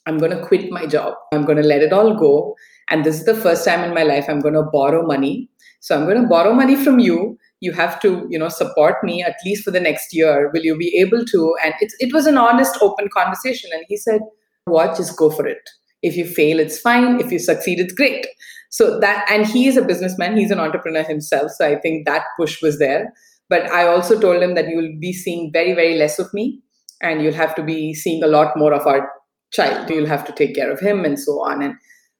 I'm 0.06 0.18
going 0.18 0.32
to 0.32 0.46
quit 0.46 0.72
my 0.72 0.86
job. 0.86 1.14
I'm 1.32 1.46
going 1.46 1.62
to 1.62 1.64
let 1.64 1.82
it 1.82 1.94
all 1.94 2.16
go. 2.16 2.56
And 2.90 3.06
this 3.06 3.20
is 3.20 3.26
the 3.26 3.36
first 3.36 3.64
time 3.66 3.84
in 3.84 3.94
my 3.94 4.04
life 4.04 4.26
I'm 4.28 4.40
going 4.40 4.56
to 4.56 4.64
borrow 4.64 5.06
money. 5.06 5.50
So 5.80 5.96
I'm 5.96 6.06
going 6.06 6.22
to 6.22 6.28
borrow 6.28 6.54
money 6.54 6.76
from 6.76 7.00
you. 7.00 7.38
You 7.60 7.72
have 7.74 8.00
to, 8.02 8.26
you 8.30 8.40
know, 8.40 8.50
support 8.50 9.04
me 9.04 9.22
at 9.24 9.36
least 9.46 9.64
for 9.64 9.72
the 9.72 9.80
next 9.80 10.14
year. 10.14 10.50
Will 10.54 10.64
you 10.64 10.78
be 10.78 10.98
able 11.00 11.24
to? 11.26 11.56
And 11.64 11.74
it, 11.80 11.94
it 12.00 12.14
was 12.14 12.26
an 12.26 12.38
honest, 12.38 12.78
open 12.82 13.08
conversation. 13.16 13.70
And 13.74 13.86
he 13.88 13.98
said, 13.98 14.22
what? 14.66 14.98
Just 14.98 15.18
go 15.18 15.30
for 15.30 15.48
it. 15.48 15.70
If 16.02 16.18
you 16.18 16.26
fail, 16.26 16.60
it's 16.60 16.80
fine. 16.80 17.22
If 17.22 17.32
you 17.32 17.40
succeed, 17.40 17.80
it's 17.80 17.94
great 17.94 18.26
so 18.74 19.00
that 19.00 19.24
and 19.30 19.46
he 19.46 19.68
is 19.68 19.78
a 19.78 19.86
businessman 19.90 20.36
he's 20.36 20.52
an 20.52 20.60
entrepreneur 20.60 21.04
himself 21.04 21.52
so 21.52 21.66
i 21.66 21.76
think 21.80 22.06
that 22.08 22.24
push 22.38 22.62
was 22.62 22.80
there 22.80 23.14
but 23.48 23.70
i 23.72 23.86
also 23.88 24.20
told 24.20 24.42
him 24.42 24.56
that 24.56 24.68
you'll 24.68 24.96
be 25.00 25.14
seeing 25.14 25.52
very 25.54 25.74
very 25.74 25.96
less 25.96 26.18
of 26.18 26.34
me 26.34 26.60
and 27.04 27.22
you'll 27.22 27.34
have 27.34 27.54
to 27.56 27.64
be 27.64 27.94
seeing 27.94 28.24
a 28.24 28.28
lot 28.28 28.58
more 28.58 28.74
of 28.74 28.88
our 28.88 29.10
child. 29.52 29.90
You'll 29.90 30.08
have 30.08 30.26
to 30.26 30.32
take 30.32 30.56
care 30.56 30.72
of 30.72 30.80
him 30.80 31.06
and 31.06 31.20
so 31.20 31.34
on. 31.44 31.62
And 31.62 31.76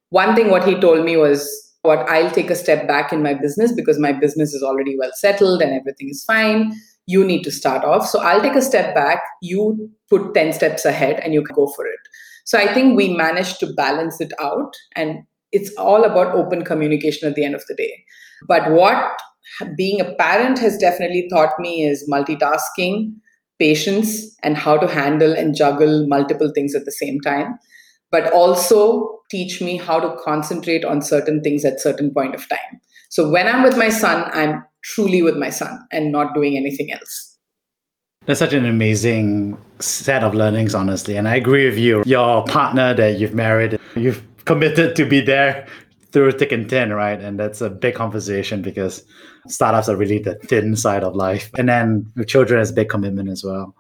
one 0.10 0.36
thing 0.36 0.50
what 0.50 0.68
he 0.68 0.80
told 0.80 1.04
me 1.04 1.18
was 1.18 1.50
what 1.82 2.08
i'll 2.10 2.32
take 2.32 2.50
a 2.50 2.56
step 2.56 2.88
back 2.88 3.12
in 3.12 3.22
my 3.22 3.34
business 3.34 3.74
because 3.74 4.00
my 4.00 4.14
business 4.14 4.54
is 4.54 4.64
already 4.64 4.96
well 4.98 5.12
settled 5.16 5.62
and 5.62 5.74
everything 5.74 6.10
is 6.10 6.24
fine. 6.26 6.74
You 7.08 7.26
need 7.26 7.44
to 7.44 7.52
start 7.52 7.84
off. 7.84 8.08
So 8.08 8.22
i'll 8.22 8.42
take 8.42 8.56
a 8.56 8.62
step 8.62 8.94
back. 8.96 9.22
You 9.42 9.90
put 10.10 10.34
10 10.34 10.54
steps 10.54 10.86
ahead 10.86 11.20
and 11.22 11.34
you 11.34 11.44
can 11.44 11.56
go 11.56 11.68
for 11.76 11.86
it. 11.86 12.00
So 12.46 12.58
i 12.58 12.74
think 12.74 12.96
we 12.96 13.16
managed 13.16 13.60
to 13.62 13.74
balance 13.74 14.22
it 14.22 14.32
out. 14.40 14.74
And 14.96 15.24
it's 15.52 15.76
all 15.78 16.04
about 16.04 16.36
open 16.36 16.64
communication 16.64 17.28
at 17.30 17.36
the 17.36 17.46
end 17.46 17.56
of 17.56 17.64
the 17.68 17.76
day. 17.76 18.04
But 18.48 18.72
what 18.72 19.20
being 19.78 20.02
a 20.02 20.14
parent 20.16 20.60
has 20.60 20.78
definitely 20.78 21.28
taught 21.30 21.60
me 21.60 21.86
is 21.86 22.10
multitasking, 22.10 23.14
patience, 23.64 24.10
and 24.44 24.58
how 24.58 24.76
to 24.78 24.88
handle 24.88 25.34
and 25.34 25.56
juggle 25.56 26.06
multiple 26.08 26.52
things 26.54 26.76
at 26.76 26.86
the 26.86 26.92
same 26.92 27.20
time. 27.22 27.58
But 28.12 28.32
also 28.34 29.20
teach 29.32 29.62
me 29.62 29.78
how 29.78 30.00
to 30.00 30.16
concentrate 30.24 30.86
on 30.86 31.02
certain 31.02 31.42
things 31.42 31.66
at 31.66 31.80
certain 31.80 32.14
point 32.14 32.36
of 32.36 32.48
time. 32.50 32.82
So 33.10 33.30
when 33.30 33.48
I'm 33.48 33.64
with 33.64 33.78
my 33.78 33.90
son, 33.90 34.30
I'm 34.34 34.64
truly 34.84 35.22
with 35.22 35.38
my 35.38 35.50
son 35.50 35.80
and 35.92 36.12
not 36.12 36.34
doing 36.34 36.58
anything 36.58 36.92
else. 36.92 37.38
That's 38.26 38.40
such 38.40 38.54
an 38.54 38.66
amazing 38.66 39.58
set 39.80 40.24
of 40.24 40.34
learnings, 40.34 40.76
honestly. 40.76 41.18
And 41.18 41.28
I 41.28 41.36
agree 41.36 41.66
with 41.70 41.78
you. 41.78 42.04
Your 42.06 42.44
partner 42.46 42.94
that 42.94 43.20
you've 43.20 43.34
married, 43.34 43.80
you've 43.96 44.24
committed 44.46 44.96
to 44.96 45.06
be 45.06 45.22
there 45.22 45.68
through 46.12 46.34
thick 46.34 46.52
and 46.52 46.70
thin, 46.70 46.94
right? 46.94 47.20
And 47.20 47.40
that's 47.40 47.62
a 47.62 47.70
big 47.70 47.96
conversation 47.96 48.62
because 48.62 49.04
startups 49.48 49.90
are 49.90 49.96
really 49.96 50.20
the 50.20 50.36
thin 50.36 50.76
side 50.76 51.04
of 51.04 51.16
life. 51.16 51.50
And 51.58 51.70
then 51.70 52.12
with 52.16 52.28
children 52.28 52.62
is 52.62 52.72
a 52.72 52.74
big 52.74 52.90
commitment 52.90 53.30
as 53.30 53.44
well. 53.44 53.76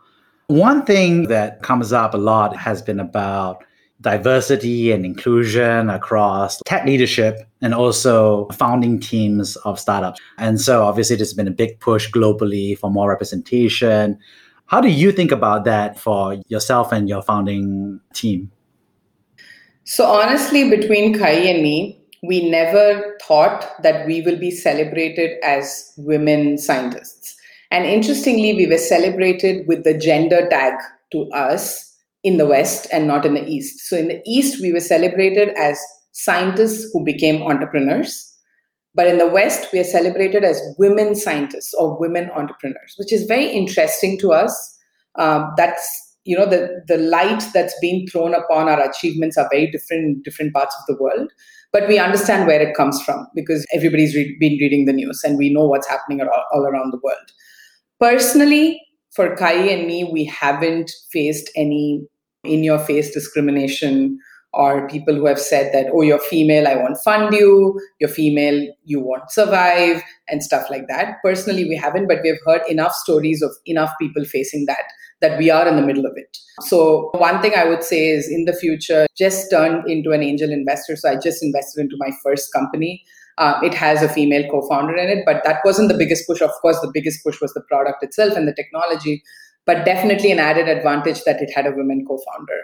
One 0.47 0.85
thing 0.85 1.27
that 1.27 1.63
comes 1.63 1.93
up 1.93 2.13
a 2.13 2.17
lot 2.17 2.55
has 2.57 2.81
been 2.81 2.99
about 2.99 3.63
diversity 4.01 4.91
and 4.91 5.05
inclusion 5.05 5.89
across 5.89 6.61
tech 6.65 6.85
leadership 6.85 7.39
and 7.61 7.73
also 7.73 8.47
founding 8.49 8.99
teams 8.99 9.55
of 9.57 9.79
startups. 9.79 10.19
And 10.37 10.59
so 10.59 10.83
obviously 10.83 11.15
there's 11.15 11.33
been 11.33 11.47
a 11.47 11.51
big 11.51 11.79
push 11.79 12.11
globally 12.11 12.77
for 12.77 12.91
more 12.91 13.09
representation. 13.09 14.19
How 14.65 14.81
do 14.81 14.89
you 14.89 15.11
think 15.11 15.31
about 15.31 15.63
that 15.65 15.99
for 15.99 16.35
yourself 16.49 16.91
and 16.91 17.07
your 17.07 17.21
founding 17.21 18.01
team? 18.13 18.51
So 19.85 20.05
honestly, 20.05 20.69
between 20.69 21.17
Kai 21.17 21.31
and 21.31 21.63
me, 21.63 22.02
we 22.23 22.49
never 22.49 23.17
thought 23.21 23.81
that 23.83 24.07
we 24.07 24.21
will 24.21 24.37
be 24.37 24.49
celebrated 24.49 25.37
as 25.43 25.91
women 25.97 26.57
scientists. 26.57 27.35
And 27.69 27.85
interestingly, 27.85 28.53
we 28.53 28.65
were 28.65 28.77
celebrated 28.77 29.67
with 29.67 29.83
the 29.83 29.97
gender 29.97 30.47
tag 30.49 30.73
to 31.11 31.29
us 31.31 31.93
in 32.23 32.37
the 32.37 32.45
West 32.45 32.87
and 32.93 33.07
not 33.07 33.25
in 33.25 33.33
the 33.33 33.45
East. 33.45 33.81
So 33.89 33.97
in 33.97 34.07
the 34.07 34.21
East, 34.25 34.61
we 34.61 34.71
were 34.71 34.79
celebrated 34.79 35.49
as 35.57 35.79
scientists 36.13 36.89
who 36.93 37.03
became 37.03 37.43
entrepreneurs. 37.43 38.31
But 38.95 39.07
in 39.07 39.17
the 39.17 39.27
West, 39.27 39.73
we 39.73 39.79
are 39.79 39.83
celebrated 39.83 40.45
as 40.45 40.61
women 40.77 41.15
scientists 41.15 41.73
or 41.73 41.99
women 41.99 42.29
entrepreneurs, 42.29 42.95
which 42.97 43.11
is 43.11 43.25
very 43.25 43.47
interesting 43.47 44.17
to 44.19 44.31
us. 44.31 44.79
Um, 45.15 45.51
that's 45.57 45.99
you 46.25 46.37
know 46.37 46.45
the 46.45 46.81
the 46.87 46.97
light 46.97 47.43
that's 47.53 47.77
being 47.81 48.07
thrown 48.07 48.33
upon 48.33 48.69
our 48.69 48.81
achievements 48.81 49.37
are 49.37 49.49
very 49.51 49.69
different 49.69 50.05
in 50.05 50.21
different 50.23 50.53
parts 50.53 50.75
of 50.79 50.85
the 50.87 51.01
world 51.03 51.29
but 51.73 51.87
we 51.87 51.99
understand 51.99 52.47
where 52.47 52.61
it 52.61 52.75
comes 52.75 53.01
from 53.01 53.27
because 53.35 53.65
everybody's 53.73 54.15
re- 54.15 54.37
been 54.39 54.57
reading 54.61 54.85
the 54.85 54.93
news 54.93 55.21
and 55.23 55.37
we 55.37 55.51
know 55.51 55.65
what's 55.65 55.87
happening 55.87 56.21
all, 56.21 56.45
all 56.53 56.61
around 56.61 56.93
the 56.93 56.99
world. 57.03 57.31
Personally 57.99 58.79
for 59.11 59.35
kai 59.35 59.53
and 59.53 59.87
me 59.87 60.03
we 60.03 60.23
haven't 60.23 60.91
faced 61.11 61.49
any 61.55 62.07
in 62.43 62.63
your 62.63 62.79
face 62.79 63.11
discrimination 63.11 64.19
or 64.53 64.87
people 64.87 65.15
who 65.15 65.25
have 65.25 65.39
said 65.39 65.73
that, 65.73 65.87
oh, 65.91 66.01
you're 66.01 66.19
female, 66.19 66.67
I 66.67 66.75
won't 66.75 66.97
fund 67.03 67.33
you, 67.33 67.79
you're 67.99 68.09
female, 68.09 68.67
you 68.83 68.99
won't 68.99 69.31
survive, 69.31 70.03
and 70.29 70.43
stuff 70.43 70.69
like 70.69 70.87
that. 70.89 71.15
Personally, 71.23 71.67
we 71.67 71.75
haven't, 71.75 72.07
but 72.07 72.19
we've 72.23 72.37
heard 72.45 72.61
enough 72.69 72.93
stories 72.93 73.41
of 73.41 73.51
enough 73.65 73.91
people 73.99 74.23
facing 74.25 74.65
that, 74.67 74.83
that 75.23 75.39
we 75.39 75.49
are 75.49 75.67
in 75.67 75.75
the 75.75 75.81
middle 75.81 76.05
of 76.05 76.13
it. 76.15 76.37
So, 76.61 77.09
one 77.15 77.41
thing 77.41 77.53
I 77.55 77.65
would 77.65 77.83
say 77.83 78.09
is 78.09 78.29
in 78.29 78.45
the 78.45 78.53
future, 78.53 79.07
just 79.17 79.49
turned 79.49 79.89
into 79.89 80.11
an 80.11 80.21
angel 80.21 80.51
investor. 80.51 80.95
So, 80.95 81.09
I 81.09 81.15
just 81.15 81.41
invested 81.41 81.81
into 81.81 81.95
my 81.97 82.11
first 82.23 82.53
company. 82.53 83.03
Uh, 83.39 83.59
it 83.63 83.73
has 83.73 84.03
a 84.03 84.09
female 84.09 84.47
co 84.51 84.61
founder 84.69 84.95
in 84.95 85.09
it, 85.17 85.23
but 85.25 85.43
that 85.45 85.61
wasn't 85.65 85.89
the 85.91 85.97
biggest 85.97 86.27
push. 86.27 86.41
Of 86.41 86.51
course, 86.61 86.79
the 86.81 86.91
biggest 86.93 87.23
push 87.23 87.41
was 87.41 87.53
the 87.55 87.61
product 87.61 88.03
itself 88.03 88.37
and 88.37 88.47
the 88.47 88.53
technology 88.53 89.23
but 89.65 89.85
definitely 89.85 90.31
an 90.31 90.39
added 90.39 90.67
advantage 90.67 91.23
that 91.23 91.41
it 91.41 91.49
had 91.53 91.65
a 91.65 91.71
women 91.71 92.05
co-founder 92.07 92.59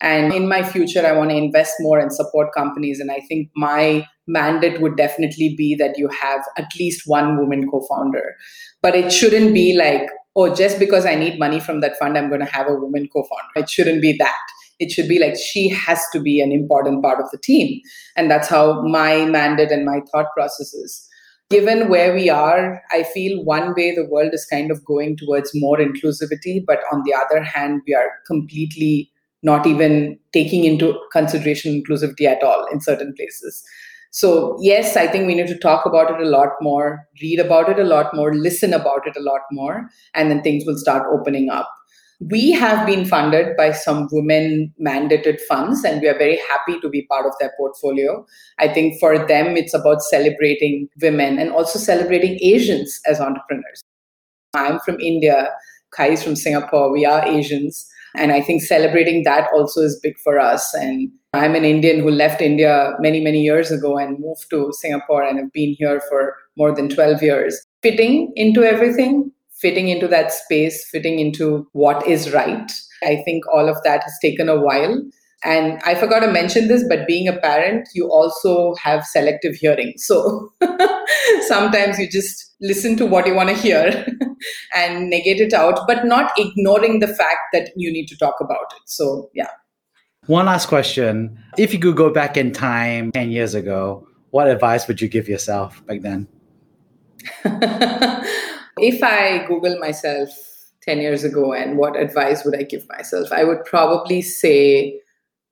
and 0.00 0.32
in 0.32 0.48
my 0.48 0.62
future 0.62 1.06
i 1.06 1.12
want 1.12 1.30
to 1.30 1.36
invest 1.36 1.74
more 1.80 1.98
and 1.98 2.12
support 2.12 2.52
companies 2.54 3.00
and 3.00 3.10
i 3.10 3.20
think 3.28 3.50
my 3.56 4.06
mandate 4.26 4.80
would 4.80 4.96
definitely 4.96 5.54
be 5.56 5.74
that 5.74 5.98
you 5.98 6.08
have 6.08 6.40
at 6.56 6.70
least 6.78 7.02
one 7.06 7.36
woman 7.38 7.68
co-founder 7.70 8.34
but 8.82 8.94
it 8.94 9.12
shouldn't 9.12 9.52
be 9.52 9.76
like 9.76 10.08
oh 10.36 10.54
just 10.54 10.78
because 10.78 11.06
i 11.06 11.14
need 11.14 11.38
money 11.38 11.60
from 11.60 11.80
that 11.80 11.98
fund 11.98 12.18
i'm 12.18 12.28
going 12.28 12.40
to 12.40 12.46
have 12.46 12.68
a 12.68 12.74
woman 12.74 13.08
co-founder. 13.12 13.64
It 13.64 13.70
shouldn't 13.70 14.02
be 14.02 14.16
that. 14.18 14.42
It 14.80 14.90
should 14.90 15.08
be 15.08 15.18
like 15.18 15.36
she 15.36 15.68
has 15.68 16.00
to 16.12 16.20
be 16.20 16.40
an 16.40 16.52
important 16.52 17.02
part 17.02 17.20
of 17.20 17.30
the 17.30 17.38
team. 17.38 17.80
And 18.16 18.30
that's 18.30 18.48
how 18.48 18.82
my 18.82 19.24
mandate 19.24 19.70
and 19.70 19.84
my 19.86 20.00
thought 20.10 20.26
process 20.36 20.74
is. 20.74 21.08
Given 21.50 21.88
where 21.88 22.14
we 22.14 22.28
are, 22.28 22.82
I 22.90 23.04
feel 23.04 23.44
one 23.44 23.74
way 23.74 23.94
the 23.94 24.08
world 24.10 24.32
is 24.32 24.46
kind 24.46 24.70
of 24.70 24.84
going 24.84 25.16
towards 25.16 25.52
more 25.54 25.78
inclusivity, 25.78 26.64
but 26.66 26.80
on 26.92 27.02
the 27.04 27.14
other 27.14 27.42
hand, 27.42 27.82
we 27.86 27.94
are 27.94 28.10
completely 28.26 29.10
not 29.42 29.66
even 29.66 30.18
taking 30.32 30.64
into 30.64 30.98
consideration 31.12 31.80
inclusivity 31.80 32.24
at 32.24 32.42
all 32.42 32.66
in 32.72 32.80
certain 32.80 33.14
places. 33.14 33.62
So, 34.14 34.56
yes, 34.60 34.96
I 34.96 35.08
think 35.08 35.26
we 35.26 35.34
need 35.34 35.48
to 35.48 35.58
talk 35.58 35.84
about 35.84 36.08
it 36.08 36.24
a 36.24 36.30
lot 36.30 36.50
more, 36.60 37.04
read 37.20 37.40
about 37.40 37.68
it 37.68 37.80
a 37.80 37.84
lot 37.84 38.14
more, 38.14 38.32
listen 38.32 38.72
about 38.72 39.08
it 39.08 39.16
a 39.16 39.20
lot 39.20 39.40
more, 39.50 39.90
and 40.14 40.30
then 40.30 40.40
things 40.40 40.62
will 40.64 40.78
start 40.78 41.02
opening 41.12 41.50
up. 41.50 41.68
We 42.30 42.52
have 42.52 42.86
been 42.86 43.06
funded 43.06 43.56
by 43.56 43.72
some 43.72 44.06
women 44.12 44.72
mandated 44.80 45.40
funds, 45.40 45.82
and 45.82 46.00
we 46.00 46.06
are 46.06 46.16
very 46.16 46.38
happy 46.48 46.78
to 46.78 46.88
be 46.88 47.08
part 47.10 47.26
of 47.26 47.32
their 47.40 47.50
portfolio. 47.56 48.24
I 48.60 48.68
think 48.68 49.00
for 49.00 49.18
them, 49.18 49.56
it's 49.56 49.74
about 49.74 50.00
celebrating 50.00 50.88
women 51.02 51.40
and 51.40 51.50
also 51.50 51.80
celebrating 51.80 52.38
Asians 52.40 53.00
as 53.06 53.18
entrepreneurs. 53.18 53.82
I'm 54.54 54.78
from 54.78 55.00
India, 55.00 55.48
Kai 55.90 56.10
is 56.10 56.22
from 56.22 56.36
Singapore, 56.36 56.92
we 56.92 57.04
are 57.04 57.26
Asians. 57.26 57.90
And 58.14 58.32
I 58.32 58.40
think 58.40 58.62
celebrating 58.62 59.24
that 59.24 59.48
also 59.52 59.80
is 59.80 59.98
big 60.00 60.18
for 60.18 60.38
us. 60.38 60.72
And 60.74 61.10
I'm 61.32 61.54
an 61.54 61.64
Indian 61.64 62.00
who 62.00 62.10
left 62.10 62.40
India 62.40 62.92
many, 63.00 63.20
many 63.20 63.42
years 63.42 63.70
ago 63.70 63.98
and 63.98 64.18
moved 64.20 64.48
to 64.50 64.72
Singapore 64.72 65.24
and 65.24 65.38
have 65.38 65.52
been 65.52 65.74
here 65.78 66.00
for 66.08 66.36
more 66.56 66.74
than 66.74 66.88
12 66.88 67.22
years. 67.22 67.60
Fitting 67.82 68.32
into 68.36 68.62
everything, 68.62 69.32
fitting 69.52 69.88
into 69.88 70.06
that 70.08 70.32
space, 70.32 70.88
fitting 70.90 71.18
into 71.18 71.66
what 71.72 72.06
is 72.06 72.32
right. 72.32 72.70
I 73.02 73.22
think 73.24 73.44
all 73.52 73.68
of 73.68 73.76
that 73.82 74.02
has 74.04 74.18
taken 74.22 74.48
a 74.48 74.60
while. 74.60 75.02
And 75.44 75.80
I 75.84 75.94
forgot 75.94 76.20
to 76.20 76.30
mention 76.30 76.68
this, 76.68 76.84
but 76.88 77.06
being 77.06 77.28
a 77.28 77.36
parent, 77.36 77.88
you 77.94 78.10
also 78.10 78.74
have 78.76 79.04
selective 79.04 79.54
hearing. 79.56 79.92
So 79.96 80.50
sometimes 81.46 81.98
you 81.98 82.10
just 82.10 82.54
listen 82.60 82.96
to 82.96 83.06
what 83.06 83.26
you 83.26 83.34
want 83.34 83.50
to 83.50 83.54
hear 83.54 84.06
and 84.74 85.10
negate 85.10 85.40
it 85.40 85.52
out, 85.52 85.80
but 85.86 86.06
not 86.06 86.32
ignoring 86.38 87.00
the 87.00 87.08
fact 87.08 87.40
that 87.52 87.70
you 87.76 87.92
need 87.92 88.06
to 88.06 88.16
talk 88.16 88.36
about 88.40 88.72
it. 88.74 88.82
So, 88.86 89.30
yeah. 89.34 89.50
One 90.26 90.46
last 90.46 90.66
question. 90.66 91.38
If 91.58 91.74
you 91.74 91.78
could 91.78 91.96
go 91.96 92.10
back 92.10 92.38
in 92.38 92.52
time 92.52 93.12
10 93.12 93.30
years 93.30 93.54
ago, 93.54 94.08
what 94.30 94.48
advice 94.48 94.88
would 94.88 95.00
you 95.02 95.08
give 95.08 95.28
yourself 95.28 95.84
back 95.86 96.00
then? 96.00 96.26
If 98.78 99.02
I 99.02 99.44
Google 99.46 99.78
myself 99.78 100.30
10 100.82 100.98
years 100.98 101.24
ago 101.24 101.52
and 101.52 101.78
what 101.78 101.96
advice 101.96 102.44
would 102.44 102.56
I 102.56 102.64
give 102.64 102.86
myself, 102.88 103.30
I 103.32 103.44
would 103.44 103.64
probably 103.64 104.20
say, 104.20 105.00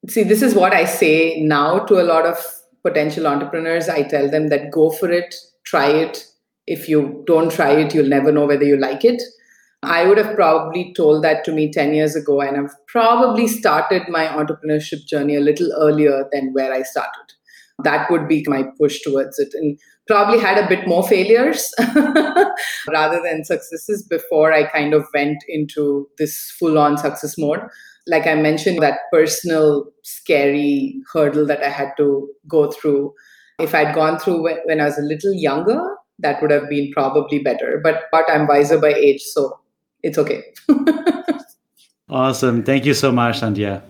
see, 0.08 0.22
this 0.22 0.42
is 0.42 0.54
what 0.54 0.72
I 0.72 0.84
say 0.84 1.40
now 1.40 1.80
to 1.80 2.00
a 2.00 2.04
lot 2.04 2.26
of 2.26 2.36
potential 2.84 3.26
entrepreneurs. 3.26 3.88
I 3.88 4.02
tell 4.02 4.28
them 4.30 4.48
that 4.48 4.70
go 4.70 4.90
for 4.90 5.10
it, 5.10 5.34
try 5.64 5.88
it. 5.88 6.26
If 6.66 6.88
you 6.88 7.24
don't 7.26 7.50
try 7.50 7.72
it, 7.72 7.94
you'll 7.94 8.08
never 8.08 8.32
know 8.32 8.46
whether 8.46 8.64
you 8.64 8.76
like 8.76 9.04
it. 9.04 9.22
I 9.84 10.06
would 10.06 10.18
have 10.18 10.36
probably 10.36 10.94
told 10.94 11.24
that 11.24 11.44
to 11.44 11.52
me 11.52 11.72
10 11.72 11.92
years 11.92 12.14
ago, 12.14 12.40
and 12.40 12.56
I've 12.56 12.74
probably 12.86 13.48
started 13.48 14.02
my 14.08 14.26
entrepreneurship 14.26 15.06
journey 15.06 15.34
a 15.34 15.40
little 15.40 15.72
earlier 15.76 16.28
than 16.32 16.52
where 16.52 16.72
I 16.72 16.82
started. 16.82 17.32
That 17.82 18.08
would 18.08 18.28
be 18.28 18.44
my 18.46 18.64
push 18.78 19.00
towards 19.00 19.40
it. 19.40 19.48
And 19.54 19.76
probably 20.06 20.38
had 20.38 20.58
a 20.58 20.68
bit 20.68 20.86
more 20.86 21.06
failures 21.06 21.72
rather 22.88 23.20
than 23.22 23.44
successes 23.44 24.06
before 24.08 24.52
I 24.52 24.64
kind 24.64 24.94
of 24.94 25.06
went 25.14 25.38
into 25.48 26.08
this 26.18 26.54
full 26.58 26.78
on 26.78 26.98
success 26.98 27.36
mode. 27.38 27.60
Like 28.06 28.26
I 28.26 28.34
mentioned, 28.34 28.82
that 28.82 28.98
personal 29.12 29.86
scary 30.02 31.00
hurdle 31.12 31.46
that 31.46 31.62
I 31.62 31.68
had 31.68 31.92
to 31.98 32.28
go 32.48 32.70
through. 32.70 33.14
If 33.58 33.74
I'd 33.74 33.94
gone 33.94 34.18
through 34.18 34.42
when 34.42 34.80
I 34.80 34.84
was 34.84 34.98
a 34.98 35.02
little 35.02 35.32
younger, 35.32 35.80
that 36.18 36.42
would 36.42 36.50
have 36.50 36.68
been 36.68 36.90
probably 36.92 37.38
better. 37.38 37.80
But, 37.82 38.04
but 38.10 38.24
I'm 38.28 38.46
wiser 38.46 38.78
by 38.78 38.94
age, 38.94 39.22
so 39.22 39.58
it's 40.02 40.18
okay. 40.18 40.42
awesome. 42.08 42.62
Thank 42.62 42.84
you 42.84 42.94
so 42.94 43.12
much, 43.12 43.40
Sandhya. 43.40 43.82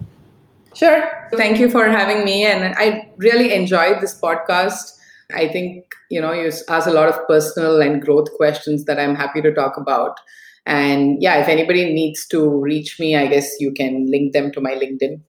Sure. 0.74 1.28
Thank 1.34 1.58
you 1.58 1.70
for 1.70 1.88
having 1.88 2.24
me. 2.24 2.44
And 2.44 2.74
I 2.76 3.10
really 3.18 3.52
enjoyed 3.52 4.00
this 4.00 4.18
podcast. 4.18 4.98
I 5.34 5.48
think, 5.48 5.84
you 6.10 6.20
know, 6.20 6.32
you 6.32 6.50
ask 6.68 6.86
a 6.86 6.92
lot 6.92 7.08
of 7.08 7.26
personal 7.26 7.80
and 7.80 8.02
growth 8.02 8.32
questions 8.34 8.84
that 8.84 8.98
I'm 8.98 9.14
happy 9.14 9.40
to 9.42 9.52
talk 9.52 9.76
about. 9.76 10.18
And 10.64 11.16
yeah, 11.20 11.38
if 11.38 11.48
anybody 11.48 11.92
needs 11.92 12.26
to 12.28 12.48
reach 12.48 12.98
me, 13.00 13.16
I 13.16 13.26
guess 13.26 13.50
you 13.58 13.72
can 13.72 14.06
link 14.10 14.32
them 14.32 14.52
to 14.52 14.60
my 14.60 14.72
LinkedIn. 14.72 15.20